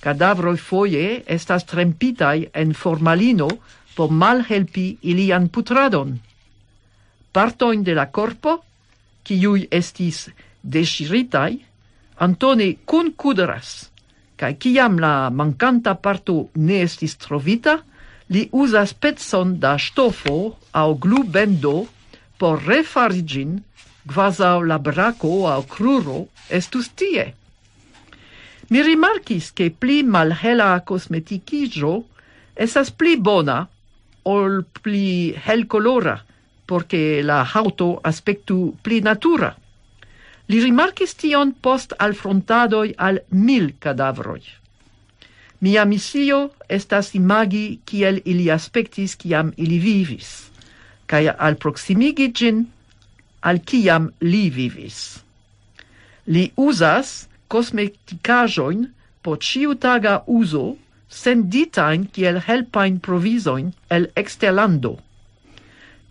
Cadavroi 0.00 0.56
foie 0.56 1.22
estas 1.26 1.64
trempitai 1.66 2.48
en 2.54 2.72
formalino 2.74 3.48
por 3.94 4.10
malhelpi 4.10 4.98
ilian 5.02 5.48
putradon. 5.48 6.18
Partoin 7.32 7.82
de 7.82 7.94
la 7.94 8.06
corpo, 8.10 8.62
kiui 9.22 9.68
estis 9.70 10.28
desiritai, 10.76 11.64
Antoni 12.18 12.72
cun 12.84 13.12
cuderas, 13.14 13.92
cae 14.38 14.56
ciam 14.58 14.96
la 14.98 15.30
mancanta 15.30 15.94
parto 16.02 16.48
ne 16.58 16.80
estis 16.82 17.14
trovita, 17.22 17.76
li 18.34 18.48
usas 18.52 18.92
pezzon 18.92 19.54
da 19.62 19.76
stofo 19.78 20.58
au 20.80 20.96
glubendo 20.98 21.86
por 22.38 22.58
refarigin 22.66 23.60
quasau 24.08 24.64
la 24.66 24.78
braco 24.78 25.46
au 25.46 25.62
cruro 25.62 26.26
estus 26.48 26.90
tie. 26.98 27.34
Mi 28.70 28.82
rimarcis 28.82 29.52
che 29.54 29.70
pli 29.70 30.02
malhela 30.02 30.82
cosmeticigio 30.84 31.92
esas 32.54 32.90
pli 32.90 33.16
bona 33.16 33.62
ol 34.24 34.64
pli 34.82 35.32
helcolora, 35.32 36.18
porque 36.66 37.22
la 37.22 37.46
auto 37.54 37.98
aspectu 38.02 38.74
pli 38.82 39.00
natura. 39.00 39.54
Li 40.48 40.60
rimarcis 40.64 41.12
tion 41.20 41.52
post 41.52 41.92
alfrontadoi 41.98 42.94
al 42.96 43.20
mil 43.30 43.72
cadavroi. 43.84 44.42
Mia 45.60 45.84
misio 45.84 46.38
estas 46.68 47.14
imagi 47.18 47.80
kiel 47.84 48.20
ili 48.24 48.50
aspectis 48.50 49.16
kiam 49.20 49.52
ili 49.56 49.78
vivis, 49.78 50.28
kai 51.06 51.26
al 51.28 51.58
proximigi 51.60 52.28
gin 52.32 52.66
al 53.40 53.58
kiam 53.58 54.10
li 54.20 54.44
vivis. 54.50 55.18
Li 56.26 56.50
usas 56.56 57.26
cosmeticajoin 57.48 58.86
po 59.22 59.36
ciutaga 59.36 60.22
uzo 60.26 60.76
senditain 61.08 62.06
kiel 62.12 62.40
helpain 62.46 63.00
provizojn 63.00 63.72
el 63.90 64.08
eksterlando. 64.16 64.94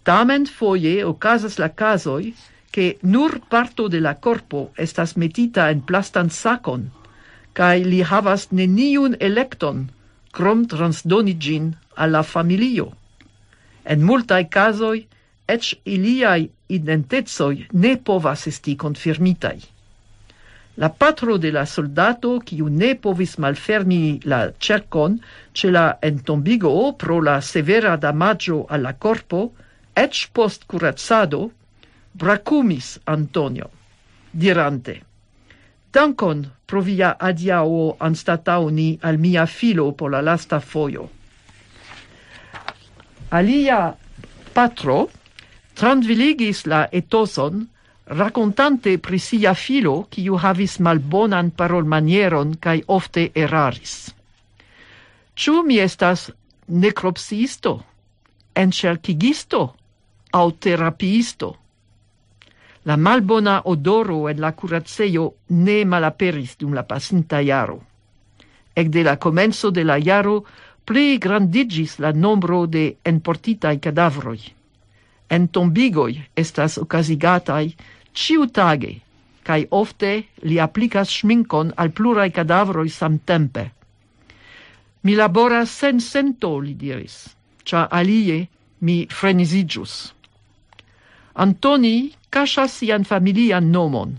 Tamen 0.03 0.45
foie 0.45 1.05
okazas 1.05 1.57
la 1.59 1.69
kazoj, 1.69 2.33
che 2.77 2.99
nur 3.01 3.39
parto 3.49 3.87
de 3.87 3.99
la 3.99 4.13
corpo 4.21 4.59
estas 4.77 5.15
metita 5.17 5.63
en 5.73 5.79
plastan 5.81 6.27
sacon, 6.29 6.83
cae 7.57 7.79
li 7.81 8.03
havas 8.05 8.43
neniun 8.51 9.15
electon, 9.29 9.79
crom 10.29 10.67
transdoni 10.69 11.33
gin 11.41 11.71
alla 11.95 12.21
familio. 12.21 12.91
En 13.81 14.05
multae 14.05 14.45
casoi, 14.45 15.07
ec 15.49 15.71
iliai 15.95 16.45
identezoi 16.77 17.65
ne 17.81 17.95
povas 17.97 18.45
esti 18.53 18.77
confirmitai. 18.85 19.57
La 20.77 20.93
patro 20.93 21.41
de 21.41 21.49
la 21.57 21.65
soldato, 21.65 22.37
quiu 22.45 22.69
ne 22.69 22.93
povis 22.93 23.39
malfermi 23.41 24.19
la 24.29 24.51
cercon 24.59 25.17
ce 25.51 25.73
la 25.73 25.97
entombigo 25.99 26.93
pro 26.93 27.23
la 27.25 27.41
severa 27.41 27.97
damaggio 27.97 28.67
alla 28.69 28.93
corpo, 28.93 29.55
ec 29.95 30.27
post 30.31 30.69
curazzado, 30.69 31.47
bracumis 32.17 32.97
Antonio, 33.05 33.69
dirante, 34.31 35.01
Dankon 35.97 36.43
pro 36.65 36.81
via 36.81 37.15
adiao 37.19 37.95
anstatauni 37.99 38.99
al 39.01 39.17
mia 39.17 39.45
filo 39.45 39.91
po 39.97 40.07
la 40.07 40.21
lasta 40.21 40.59
foio. 40.59 41.07
Alia 43.29 43.79
patro 44.53 44.97
transviligis 45.73 46.65
la 46.65 46.87
etoson 46.91 47.65
racontante 48.19 48.97
pri 48.99 49.19
sia 49.19 49.53
filo 49.53 49.95
quiu 50.11 50.37
havis 50.37 50.77
malbonan 50.79 51.51
parolmanieron 51.51 52.55
cae 52.61 52.83
ofte 52.87 53.31
eraris. 53.33 54.13
Ciu 55.35 55.63
mi 55.63 55.79
estas 55.79 56.31
necropsisto, 56.67 57.83
encercigisto 58.55 59.75
au 60.31 60.51
terapiisto? 60.51 61.55
La 62.87 62.95
malbona 62.95 63.61
odoro 63.65 64.29
en 64.31 64.39
la 64.39 64.53
curaceio 64.55 65.23
ne 65.49 65.81
malaperis 65.85 66.55
dum 66.59 66.73
la 66.73 66.85
pasinta 66.87 67.41
iaro. 67.43 67.81
Ec 68.75 68.87
de 68.93 69.03
la 69.03 69.17
comenzo 69.17 69.71
de 69.75 69.83
la 69.83 69.97
iaro, 69.99 70.37
pli 70.87 71.17
grandigis 71.19 71.97
la 71.99 72.13
nombro 72.13 72.65
de 72.65 72.85
enportitai 73.03 73.79
cadavroi. 73.83 74.39
En 75.27 75.49
tombigoi 75.51 76.15
estas 76.35 76.77
ocasigatai 76.79 77.75
ciu 78.13 78.47
tage, 78.47 78.93
cae 79.43 79.67
ofte 79.69 80.11
li 80.47 80.59
applicas 80.59 81.11
schminkon 81.11 81.73
al 81.75 81.91
plurai 81.91 82.31
cadavroi 82.31 82.89
samtempe. 82.89 83.71
Mi 85.03 85.15
laboras 85.15 85.71
sen 85.71 85.99
sento, 85.99 86.57
li 86.59 86.73
diris, 86.75 87.25
cia 87.67 87.89
alie 87.91 88.47
mi 88.79 89.07
frenisigius. 89.11 90.16
Antoni 91.37 92.11
casas 92.29 92.79
sian 92.79 93.03
familian 93.05 93.69
nomon, 93.71 94.15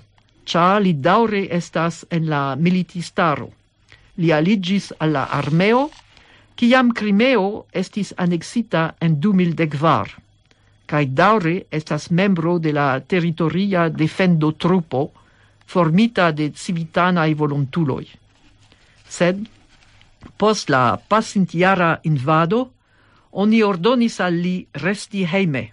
cia 0.47 0.79
li 0.79 0.93
daure 0.95 1.49
estas 1.51 2.05
en 2.11 2.29
la 2.31 2.43
militistaro. 2.55 3.51
Li 4.23 4.31
aligis 4.33 4.93
alla 4.99 5.25
armeo, 5.41 5.89
ciam 6.59 6.93
Crimeo 6.95 7.67
estis 7.73 8.15
anexita 8.17 8.95
en 9.01 9.21
2010 9.21 10.17
cae 10.89 11.07
daure 11.13 11.67
estas 11.71 12.09
membro 12.11 12.59
de 12.59 12.73
la 12.73 13.01
territoria 13.01 13.89
defendo 13.91 14.53
trupo 14.53 15.11
formita 15.67 16.31
de 16.33 16.49
civitanae 16.57 17.35
volontuloi. 17.35 18.07
Sed, 19.09 19.45
post 20.41 20.71
la 20.73 20.97
pasintiara 20.97 21.99
invado, 22.05 22.71
oni 23.33 23.61
ordonis 23.63 24.17
al 24.25 24.41
li 24.41 24.57
resti 24.73 25.27
heime, 25.29 25.67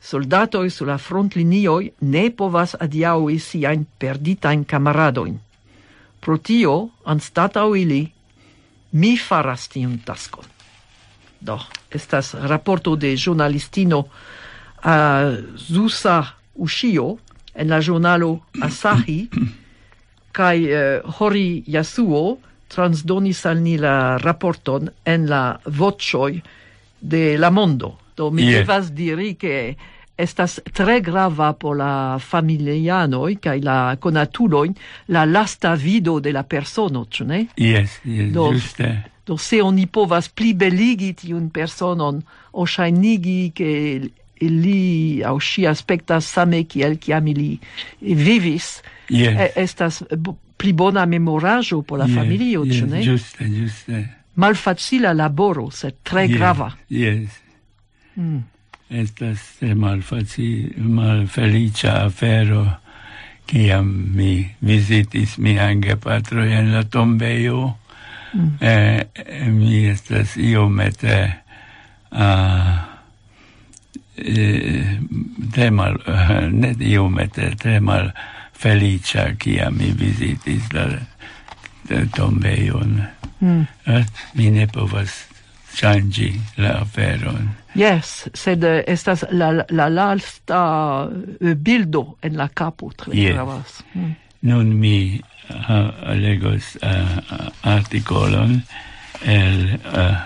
soldatoi 0.00 0.70
sulla 0.70 0.98
frontlinioi 0.98 1.92
ne 2.00 2.30
povas 2.30 2.76
adiaui 2.80 3.38
siain 3.38 3.86
perditain 3.98 4.64
camaradoin. 4.64 5.38
Pro 6.20 6.38
tio, 6.38 6.90
anstatau 7.04 7.74
ili, 7.74 8.02
mi 8.92 9.16
faras 9.16 9.68
tiun 9.68 9.98
taskon. 10.04 10.44
Do, 11.40 11.58
estas 11.90 12.34
rapporto 12.34 12.96
de 12.96 13.14
giornalistino 13.16 14.04
a 14.82 14.94
uh, 15.22 15.56
Zusa 15.56 16.34
Ushio 16.54 17.18
en 17.54 17.68
la 17.68 17.80
giornalo 17.80 18.40
Asahi, 18.62 19.28
kai 20.32 20.66
uh, 20.66 21.18
Hori 21.18 21.62
Yasuo 21.66 22.38
transdonis 22.68 23.44
al 23.46 23.62
ni 23.62 23.76
la 23.78 24.18
rapporton 24.18 24.90
en 25.04 25.26
la 25.26 25.58
vocioi 25.64 26.42
de 27.00 27.38
la 27.38 27.50
mondo. 27.50 27.98
Do 28.18 28.32
mi 28.34 28.48
yes. 28.48 28.64
devas 28.64 28.90
diri 28.90 29.36
che 29.38 29.76
estas 30.18 30.58
tre 30.74 30.98
grava 31.00 31.52
por 31.54 31.76
la 31.78 32.18
familianoj 32.18 33.36
kai 33.38 33.60
la 33.62 33.94
konatuloj 34.02 34.72
la 35.14 35.22
lasta 35.24 35.76
vido 35.78 36.18
de 36.18 36.32
la 36.34 36.42
persono, 36.42 37.04
ĉu 37.06 37.28
ne? 37.28 37.44
Yes, 37.54 38.00
yes, 38.02 38.32
do, 38.34 38.50
juste. 38.52 38.90
Do 39.26 39.38
se 39.38 39.62
oni 39.62 39.86
povas 39.86 40.28
plibeligi 40.34 41.12
tiun 41.22 41.50
personon, 41.54 42.18
o 42.52 42.66
ŝajnigi 42.66 43.40
ke 43.54 43.70
li 44.42 45.22
au 45.26 45.38
ŝi 45.38 45.68
aspectas 45.70 46.26
same 46.26 46.64
kiel 46.66 46.98
kiam 46.98 47.26
ili 47.30 47.52
vivis, 48.00 48.78
yes. 49.10 49.52
estas 49.54 50.02
pli 50.58 50.72
bona 50.74 51.06
memoraĵo 51.06 51.84
por 51.86 52.02
la 52.02 52.08
yes, 52.10 52.18
familio, 52.18 52.64
yes, 52.66 52.80
ĉu 52.80 52.86
ne? 52.90 53.02
Juste, 53.06 53.44
juste. 53.46 54.06
Malfacila 54.34 55.14
laboro, 55.14 55.70
sed 55.70 56.02
tre 56.02 56.26
yes, 56.26 56.34
grava. 56.34 56.72
Yes. 56.90 57.44
Mm. 58.18 58.44
Estas 58.90 59.38
malfaci, 59.60 60.72
malfelicia 60.76 61.92
afero, 62.04 62.64
ciam 63.46 63.88
mi 64.14 64.48
visitis 64.60 65.36
mian 65.38 65.80
gepatro 65.80 66.44
en 66.44 66.72
la 66.72 66.82
tombeio, 66.84 67.74
mm. 68.34 68.56
eh, 68.60 69.04
mi 69.48 69.84
estas 69.88 70.36
iomete 70.36 71.18
uh, 72.10 72.74
eh, 74.16 74.98
tre 75.52 75.70
mal, 75.70 76.00
ne 76.60 76.74
iomete, 76.80 77.54
tre 77.56 77.80
mal 77.80 78.12
felicia 78.52 79.30
ciam 79.38 79.76
mi 79.76 79.92
visitis 79.92 80.72
la 80.72 80.88
tombeion. 82.16 83.02
Mm. 83.40 83.66
eh, 83.86 84.04
mi 84.34 84.50
ne 84.50 84.66
povas 84.66 85.28
changi 85.74 86.40
la 86.56 86.80
aferon. 86.82 87.48
Yes, 87.78 88.26
sed 88.34 88.64
estas 88.90 89.22
la 89.30 89.52
la 89.70 89.86
lasta 89.88 91.08
eh, 91.40 91.54
bildo 91.54 92.16
en 92.22 92.36
la 92.36 92.48
capo 92.48 92.90
tre 92.90 93.14
yes. 93.14 93.34
gravas. 93.36 93.84
Mm. 93.94 94.14
Nun 94.50 94.72
mi 94.80 95.20
uh, 95.50 96.14
legos 96.18 96.74
uh, 96.82 97.18
articolon 97.62 98.62
el 99.22 99.78
uh, 99.94 100.18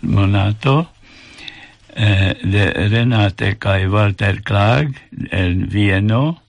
monato 0.00 0.78
uh, 0.80 2.32
de 2.42 2.64
Renate 2.88 3.56
kai 3.60 3.86
Walter 3.92 4.40
Clark 4.40 4.96
en 5.30 5.68
Vieno 5.68 6.40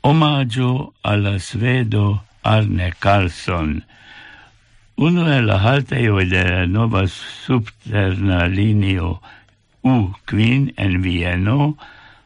omaggio 0.00 0.94
alla 1.02 1.38
svedo 1.38 2.22
Arne 2.42 2.92
Carlson. 2.98 3.82
Uno 4.96 5.24
de 5.28 5.40
la 5.42 5.58
halteioi 5.60 6.24
de 6.24 6.66
nova 6.66 7.06
subterna 7.06 8.46
linio 8.46 9.20
u 9.86 9.96
quin 10.28 10.70
en 10.76 11.00
Vieno 11.02 11.76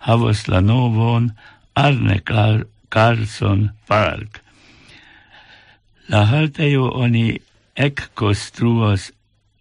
havas 0.06 0.46
la 0.48 0.60
novon 0.60 1.30
Arne 1.74 2.18
Car 2.24 2.64
Carlson 2.88 3.70
Park. 3.88 4.40
La 6.08 6.24
haltejo 6.26 6.88
oni 7.04 7.26
ec 7.76 8.08
construas 8.14 9.10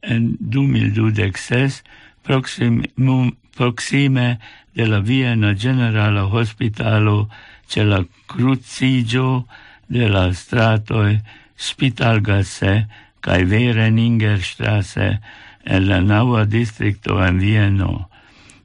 en 0.01 0.37
2026 0.39 1.83
proximum, 2.23 3.35
proxime 3.55 4.39
de 4.75 4.87
la 4.87 4.99
Viena 4.99 5.53
Generala 5.53 6.23
Hospitalo 6.25 7.27
ce 7.67 7.83
la 7.83 8.03
crucigio 8.27 9.45
de 9.87 10.07
la 10.07 10.31
stratoi 10.33 11.19
Spitalgasse 11.57 12.87
cae 13.19 13.43
Vereningerstrasse 13.43 15.19
en 15.63 15.87
la 15.89 15.99
naua 16.01 16.45
districto 16.45 17.19
en 17.23 17.39
Vieno. 17.39 18.09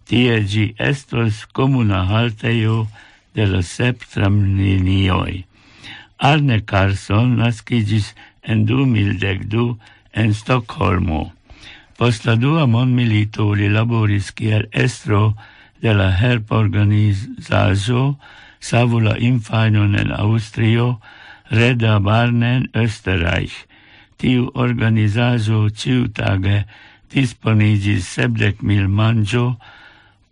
Tie 0.05 0.41
gi 0.45 0.75
estos 0.79 1.47
comuna 1.47 2.05
halteio 2.11 2.87
de 3.35 3.47
la 3.47 3.63
sep 3.63 4.05
tramlinioj. 4.13 5.45
Arne 6.19 6.61
Carson 6.65 7.37
nascigis 7.37 8.15
en 8.43 8.67
2012 8.67 9.79
en 10.13 10.35
Stockholmo. 10.35 11.33
Post 11.99 12.27
la 12.27 12.37
dua 12.37 12.67
mondmilito 12.67 13.53
li 13.55 13.69
laboris 13.69 14.31
kiel 14.33 14.67
estro 14.73 15.35
de 15.83 15.95
la 15.95 16.11
helporganizaĵo 16.21 18.05
Savula 18.65 19.19
Infanon 19.19 19.95
en 19.95 20.11
Austrio, 20.13 21.01
Reda 21.51 21.99
Barnen 22.01 22.71
Österreich 22.73 23.67
tiu 24.19 24.51
organizajo 24.55 25.69
ciutage 25.71 26.65
disponigis 27.13 28.09
sebdec 28.15 28.63
mil 28.63 28.89
mangio 28.89 29.57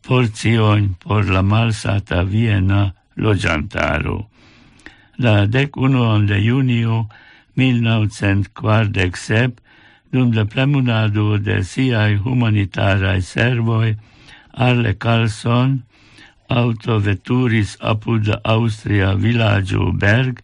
porzion 0.02 0.94
por 0.98 1.30
la 1.30 1.42
malsata 1.42 2.22
Viena 2.22 2.94
logiantaro. 3.16 4.28
La 5.18 5.46
dec 5.46 5.76
unuon 5.76 6.26
de 6.26 6.40
junio 6.42 7.08
1947, 7.56 9.52
dum 10.12 10.32
la 10.32 10.44
plemunado 10.44 11.38
de 11.38 11.62
siai 11.62 12.16
humanitarae 12.16 13.22
servoi, 13.22 13.96
Arle 14.52 14.98
Carlson 14.98 15.82
autoveturis 16.48 17.76
apud 17.80 18.26
la 18.28 18.40
Austria 18.44 19.14
villaggio 19.14 19.92
Berg, 19.92 20.42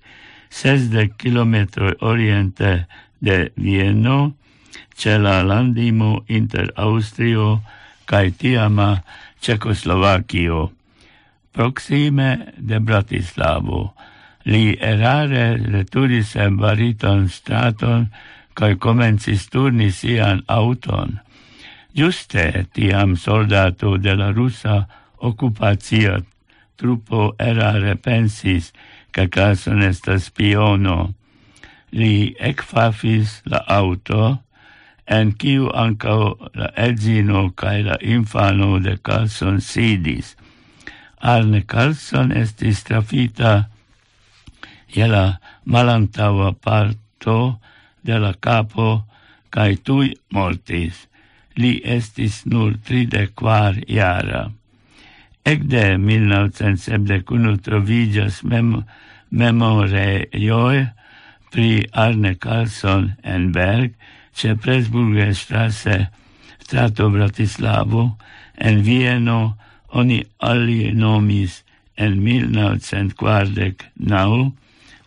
60 0.50 1.08
km 1.18 1.66
oriente 2.00 2.86
de 3.20 3.50
Vieno 3.56 4.34
ce 4.96 5.18
la 5.18 5.42
landimo 5.42 6.24
inter 6.26 6.72
Austrio 6.76 7.60
cae 8.04 8.30
tiama 8.30 9.02
Cecoslovakio. 9.40 10.70
Proxime 11.52 12.54
de 12.56 12.78
Bratislavo 12.80 13.94
li 14.44 14.76
erare 14.80 15.56
returis 15.56 16.34
en 16.36 16.56
bariton 16.56 17.28
straton 17.28 18.08
cae 18.54 18.76
comencis 18.76 19.46
turni 19.52 19.90
sian 19.92 20.42
auton. 20.46 21.18
Juste 21.94 22.66
tiam 22.72 23.16
soldato 23.16 23.96
de 23.96 24.14
la 24.14 24.32
russa 24.32 24.86
okupacia 25.18 26.18
trupo 26.78 27.34
erare 27.38 27.96
pensis, 27.96 28.72
ca 29.10 29.26
Carson 29.26 29.82
estas 29.82 30.28
spiono 30.30 31.14
li 31.92 32.34
ecfafis 32.38 33.40
la 33.44 33.62
auto, 33.66 34.36
en 35.08 35.32
kiu 35.40 35.70
ancao 35.72 36.36
la 36.54 36.68
edzino 36.76 37.48
cae 37.56 37.82
la 37.82 37.96
infano 38.02 38.78
de 38.84 38.96
Carlson 38.96 39.60
sidis. 39.60 40.34
Arne 41.20 41.62
Carlson 41.66 42.32
estis 42.32 42.84
trafita 42.84 43.52
je 44.94 45.08
la 45.08 45.38
malantaua 45.64 46.52
parto 46.52 47.38
de 48.04 48.18
la 48.20 48.32
capo 48.34 49.04
cae 49.50 49.76
tui 49.76 50.12
mortis. 50.30 51.06
Li 51.58 51.80
estis 51.96 52.44
nur 52.46 52.76
34 52.86 53.82
jara. 53.88 54.44
Ecde 55.44 55.96
1971 55.98 57.56
trovigas 57.64 58.44
mem 58.44 58.84
memore 59.30 60.28
pri 61.50 61.86
Arne 61.92 62.36
Carlson 62.36 63.12
en 63.24 63.52
Berg, 63.52 63.92
ce 64.34 64.54
Presburger 64.54 65.34
Strasse, 65.34 66.08
strato 66.62 67.10
Bratislavo, 67.10 68.16
en 68.58 68.82
Vieno 68.82 69.56
oni 69.88 70.24
ali 70.38 70.92
nomis 70.92 71.64
en 71.96 72.22
1949 72.22 74.52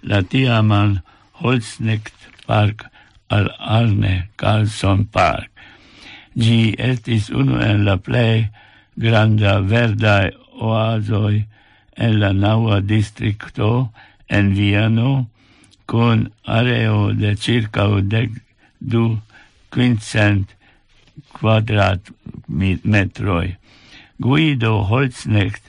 la 0.01 0.21
tiaman 0.21 1.01
Holznecht 1.41 2.13
Park 2.47 2.85
al 3.29 3.51
Arne 3.59 4.27
Carlson 4.35 5.05
Park. 5.05 5.49
Gi 6.35 6.75
estis 6.79 7.29
unu 7.29 7.59
en 7.59 7.85
la 7.85 7.97
plei 7.97 8.49
granda 8.95 9.61
verdae 9.61 10.31
oazoi 10.59 11.45
en 11.95 12.19
la 12.19 12.33
naua 12.33 12.81
districto 12.81 13.91
en 14.29 14.53
Vieno, 14.55 15.27
con 15.85 16.31
areo 16.45 17.13
de 17.13 17.35
circa 17.35 17.87
du 18.79 19.19
quincent 19.69 20.47
quadrat 21.31 22.11
metroi. 22.47 23.57
Guido 24.19 24.83
Holznecht 24.89 25.63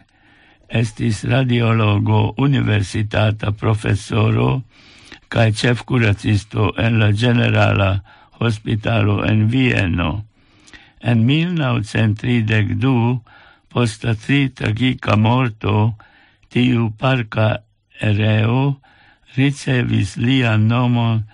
estis 0.68 1.24
radiologo 1.24 2.34
universitata 2.36 3.52
professoro 3.52 4.62
cae 5.28 5.52
cef 5.52 5.84
curacisto 5.84 6.72
en 6.76 6.98
la 6.98 7.12
generala 7.12 8.04
hospitalo 8.38 9.24
en 9.24 9.48
Vieno. 9.48 10.24
En 11.00 11.24
1932, 11.26 13.20
posta 13.68 14.14
tri 14.14 14.50
tragica 14.50 15.16
morto, 15.16 15.96
tiu 16.52 16.90
parca 16.98 17.62
ereo 18.00 18.80
ricevis 19.36 20.16
lian 20.16 20.68
nomon 20.68 21.24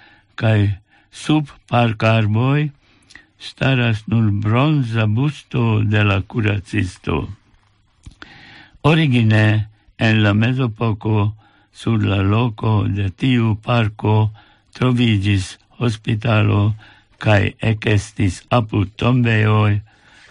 cae 0.40 0.78
sub 1.10 1.44
parcarboi 1.70 2.70
staras 3.38 3.98
nur 4.10 4.26
bronza 4.44 5.06
busto 5.06 5.82
de 5.92 6.04
la 6.04 6.18
curacisto. 6.22 7.28
Origine 8.82 9.68
en 9.98 10.22
la 10.22 10.34
mesopoco, 10.34 11.34
sur 11.72 12.02
la 12.02 12.22
loco 12.22 12.88
de 12.88 13.10
tiu 13.10 13.56
parco, 13.62 14.32
trovigis 14.74 15.58
hospitalo 15.78 16.74
cae 17.18 17.54
ecestis 17.70 18.42
apud 18.50 18.88
tombeoi, 18.96 19.80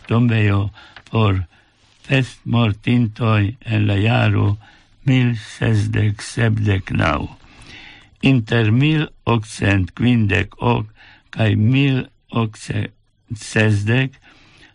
tombeo 0.07 0.71
por 1.09 1.45
festmortintoj 2.07 3.55
en 3.65 3.87
la 3.87 3.97
jaro 3.99 4.57
1679 5.05 7.46
inter 8.21 8.71
1858 8.71 10.85
kaj 11.29 11.55
1860 11.55 14.09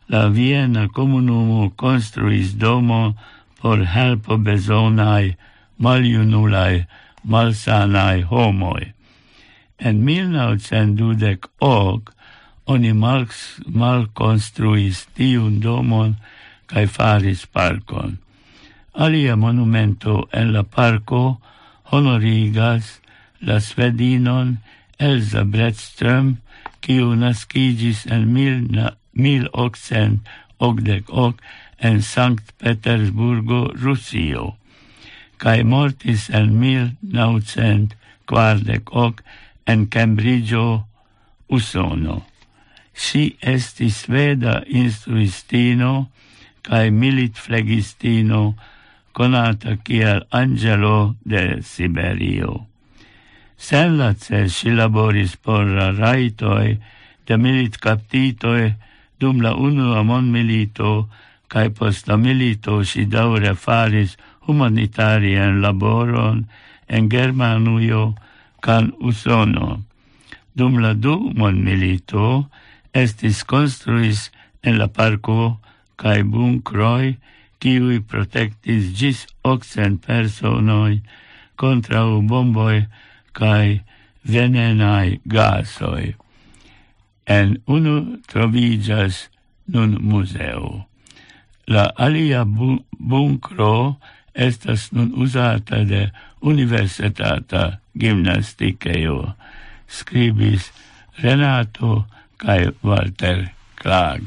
la 0.08 0.28
Viena 0.28 0.88
comunumo 0.88 1.70
construis 1.70 2.54
domo 2.54 3.14
por 3.60 3.86
helpo 3.86 4.36
bezonaj 4.36 5.34
maljunulaj 5.78 6.84
malsanai 7.24 8.22
homoi. 8.22 8.92
En 9.78 10.04
1928 10.04 12.12
oni 12.66 12.92
mal, 12.92 13.26
mal 13.66 14.06
construis 14.14 15.06
tiun 15.14 15.60
domon 15.60 16.16
cae 16.66 16.86
faris 16.86 17.46
parkon. 17.46 18.18
Alia 18.94 19.36
monumento 19.36 20.28
en 20.32 20.52
la 20.52 20.62
parco 20.62 21.40
honorigas 21.90 23.01
la 23.42 23.60
svedinon 23.60 24.58
Elza 24.98 25.42
Bredström, 25.44 26.36
kiu 26.80 27.14
naskigis 27.18 28.06
en 28.06 28.32
mil, 28.34 28.56
mil 29.12 29.48
occent 29.52 30.20
ogdec 30.58 31.10
hoc 31.10 31.42
en 31.78 32.02
Sankt 32.02 32.52
Petersburgo, 32.58 33.60
Rusio, 33.74 34.54
cae 35.42 35.64
mortis 35.66 36.28
en 36.30 36.54
mil 36.62 36.92
naucent 37.02 37.96
quardec 38.30 38.94
hoc 38.94 39.22
en 39.66 39.86
Cambridgeo, 39.86 40.84
Usono. 41.52 42.22
Si 42.94 43.36
estis 43.42 44.04
sveda 44.04 44.62
instruistino 44.66 46.08
cae 46.64 46.90
milit 46.90 47.36
flegistino 47.36 48.54
conata 49.12 49.76
kiel 49.84 50.22
Angelo 50.30 51.16
de 51.24 51.60
Siberio. 51.62 52.71
Senlace 53.62 54.48
si 54.50 54.70
laboris 54.70 55.36
por 55.44 55.62
la 55.78 55.92
raitoi 56.02 56.70
de 57.26 57.34
milit 57.42 57.76
captitoi 57.84 58.74
dum 59.20 59.36
la 59.44 59.52
unua 59.54 60.00
mondmilito 60.08 60.92
cae 61.52 61.68
post 61.78 62.08
la 62.10 62.16
milito 62.24 62.74
si 62.90 63.04
daure 63.14 63.52
faris 63.64 64.16
humanitarian 64.46 65.60
laboron 65.62 66.38
en 66.88 67.08
Germanuio 67.14 68.02
can 68.64 68.90
Usono. 68.98 69.68
Dum 70.56 70.82
la 70.82 70.92
du 70.94 71.14
mondmilito 71.38 72.26
estis 73.02 73.44
construis 73.52 74.30
en 74.66 74.74
la 74.80 74.88
parko 74.88 75.38
kaj 76.02 76.18
bunkroj, 76.32 77.14
kiuj 77.62 78.00
protektis 78.10 78.90
ĝis 78.98 79.22
okcent 79.46 80.02
personoj 80.02 80.98
kontraŭ 81.62 82.08
bomboj 82.26 82.76
cae 83.32 83.82
venenaj 84.22 85.18
gasoi. 85.24 86.14
En 87.26 87.56
unu 87.66 88.18
trovigas 88.26 89.28
nun 89.66 89.98
museo. 90.00 90.86
La 91.66 91.90
alia 91.96 92.44
bun 92.44 92.80
bunkro 92.98 93.96
estas 94.34 94.90
nun 94.92 95.12
usata 95.16 95.84
de 95.84 96.10
universitata 96.40 97.78
gimnastikejo, 97.94 99.34
scribis 99.88 100.72
Renato 101.22 102.04
kai 102.36 102.72
Walter 102.82 103.52
Klag. 103.74 104.22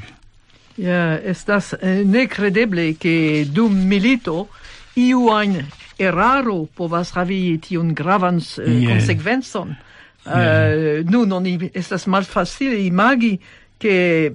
Ja, 0.78 1.18
estas 1.24 1.74
eh, 1.74 2.04
necredeble 2.04 2.94
che 3.00 3.46
dum 3.52 3.74
milito 3.88 4.48
iu 4.96 5.30
ajn 5.32 5.64
eraro 5.98 6.66
povas 6.76 7.12
havi 7.16 7.58
tiun 7.64 7.94
gravan 7.94 8.38
uh, 8.38 8.64
eh, 8.64 8.72
yeah. 8.72 8.92
consequenzon. 8.92 9.76
Yeah. 9.76 9.84
Eh, 10.26 11.00
uh, 11.00 11.10
nun 11.10 11.32
oni 11.32 11.70
estas 11.74 12.08
malfacile 12.08 12.80
imagi 12.86 13.40
che 13.78 14.34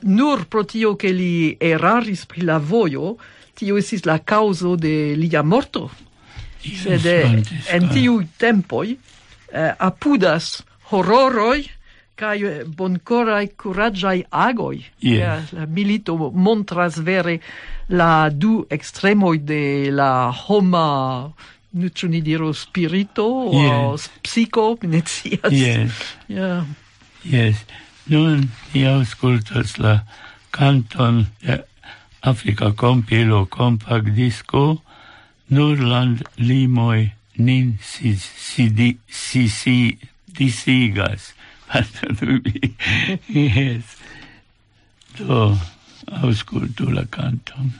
nur 0.00 0.46
pro 0.48 0.64
tio 0.64 0.96
che 0.96 1.12
li 1.12 1.56
eraris 1.58 2.26
pri 2.26 2.42
la 2.42 2.58
vojo, 2.58 3.16
tio 3.54 3.76
estis 3.76 4.04
la 4.04 4.18
causo 4.18 4.76
de 4.76 5.14
lia 5.16 5.42
morto. 5.42 5.90
Sed 6.60 7.06
eh, 7.06 7.40
en 7.72 7.88
tiu 7.88 8.20
tempoi 8.36 8.92
uh, 8.92 9.72
apudas 9.78 10.60
horroroi 10.90 11.64
kai 12.20 12.64
boncorai 12.76 13.46
curaggiai 13.60 14.24
agoi 14.30 14.84
yeah. 15.00 15.44
la 15.56 15.66
milito 15.66 16.16
montras 16.46 16.98
vere 17.08 17.40
la 17.88 18.28
du 18.30 18.66
extremoi 18.76 19.38
de 19.38 19.90
la 19.90 20.12
homa 20.42 21.32
nu 21.72 21.88
ĉu 21.96 22.10
ni 22.12 22.20
diru 22.20 22.52
spirito 22.52 23.28
yeah. 23.52 23.88
o 23.88 23.96
psico 24.22 24.66
ne 24.82 25.00
scias 25.06 25.52
yes. 25.52 26.04
yeah. 26.28 26.66
yes 27.24 27.64
nun 28.12 28.48
ni 28.74 28.84
aŭskultas 28.92 29.78
la 29.78 30.00
canton 30.50 31.26
de 31.42 31.62
africa 32.20 32.72
compilo 32.76 33.46
compact 33.46 34.12
disco 34.14 34.82
nur 35.48 35.76
land 35.80 36.24
nin 37.40 37.78
si, 37.80 38.16
si, 38.16 38.68
di, 38.68 38.98
si, 39.08 39.48
si 39.48 39.98
disigas 40.26 41.32
fatto 41.70 42.14
tu 42.18 42.40
mi. 42.44 42.76
yes. 43.28 43.96
Do, 45.16 45.58
auscultu 46.22 46.90
la 46.90 47.04
canton. 47.06 47.72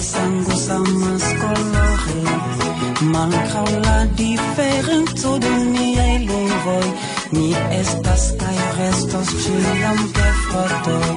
la 0.00 0.06
sango 0.06 0.56
samas 0.56 1.24
colore 1.40 2.20
Malgrau 3.12 3.68
la 3.86 3.98
diferenco 4.20 5.38
de 5.44 5.52
niaj 5.74 6.14
lingvoj 6.28 6.86
Ni 7.36 7.48
estas 7.80 8.24
kaj 8.40 8.56
restos 8.78 9.28
ĉiam 9.42 10.00
gefratoj 10.16 11.08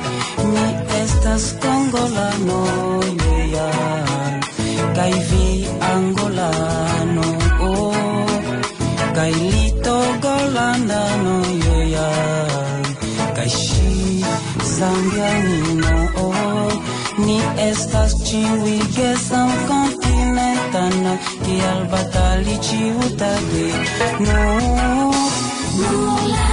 Ni 0.54 0.66
estas 1.02 1.46
kongolanoj 1.64 3.08
ja 3.56 3.72
Kaj 4.98 5.12
vi 5.30 5.48
angolano 5.94 7.30
oh. 7.70 8.36
Kaj 9.16 9.32
li 9.32 9.66
togolandano 9.86 11.38
ja 11.96 12.12
Kaj 13.36 13.50
ŝi 13.60 13.94
zambianino. 14.78 15.83
estas 17.70 18.12
ciwige 18.26 19.18
sam 19.28 19.50
kontinentana 19.68 21.14
kial 21.44 21.82
batali 21.92 22.56
ciutadwe 22.66 23.68
no, 24.20 24.44
no. 25.82 26.53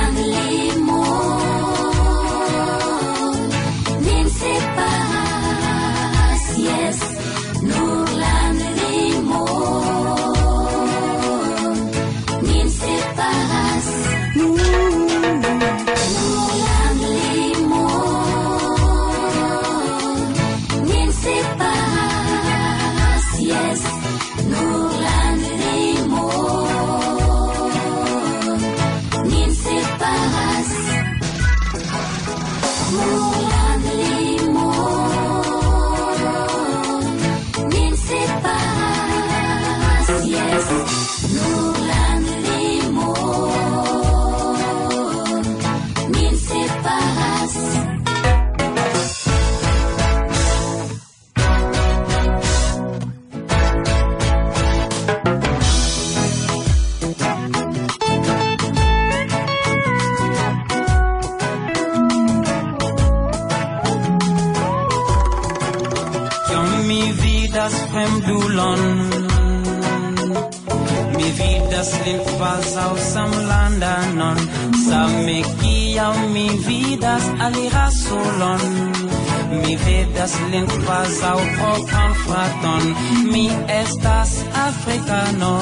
Lin 81.01 81.11
kvazaŭ 81.11 81.39
propran 81.57 82.15
fraton 82.25 82.95
Mi 83.33 83.49
estas 83.69 84.45
africano 84.55 85.61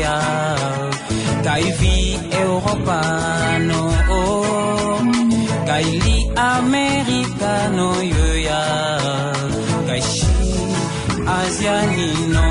ja 0.00 0.20
Kaj 1.44 1.62
vi 1.80 2.18
eŭropano 2.40 3.82
Kaj 5.66 5.82
li 5.82 6.16
americano 6.36 7.90
ja 8.46 8.64
Kaj 9.86 10.00
ŝi 10.00 10.36
asianino. 11.26 12.48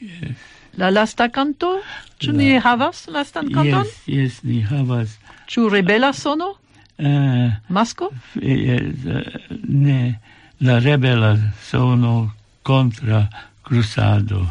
Yes. 0.00 0.55
La 0.76 0.90
lasta 0.90 1.28
canto? 1.32 1.80
Ĉu 2.20 2.32
la... 2.32 2.38
ni 2.38 2.60
havas 2.60 3.06
lastan 3.12 3.50
canton? 3.52 3.84
Yes, 3.84 3.98
yes, 4.06 4.38
ni 4.44 4.60
havas. 4.64 5.16
Ĉu 5.48 5.68
rebela 5.72 6.12
sono? 6.12 6.54
Eh, 6.98 7.06
uh, 7.06 7.52
Masco? 7.68 8.10
Yes, 8.40 9.04
uh, 9.04 9.16
eh, 9.16 9.58
ne, 9.68 10.20
la 10.60 10.78
rebela 10.80 11.36
sono 11.62 12.34
contra 12.62 13.28
crusado. 13.62 14.46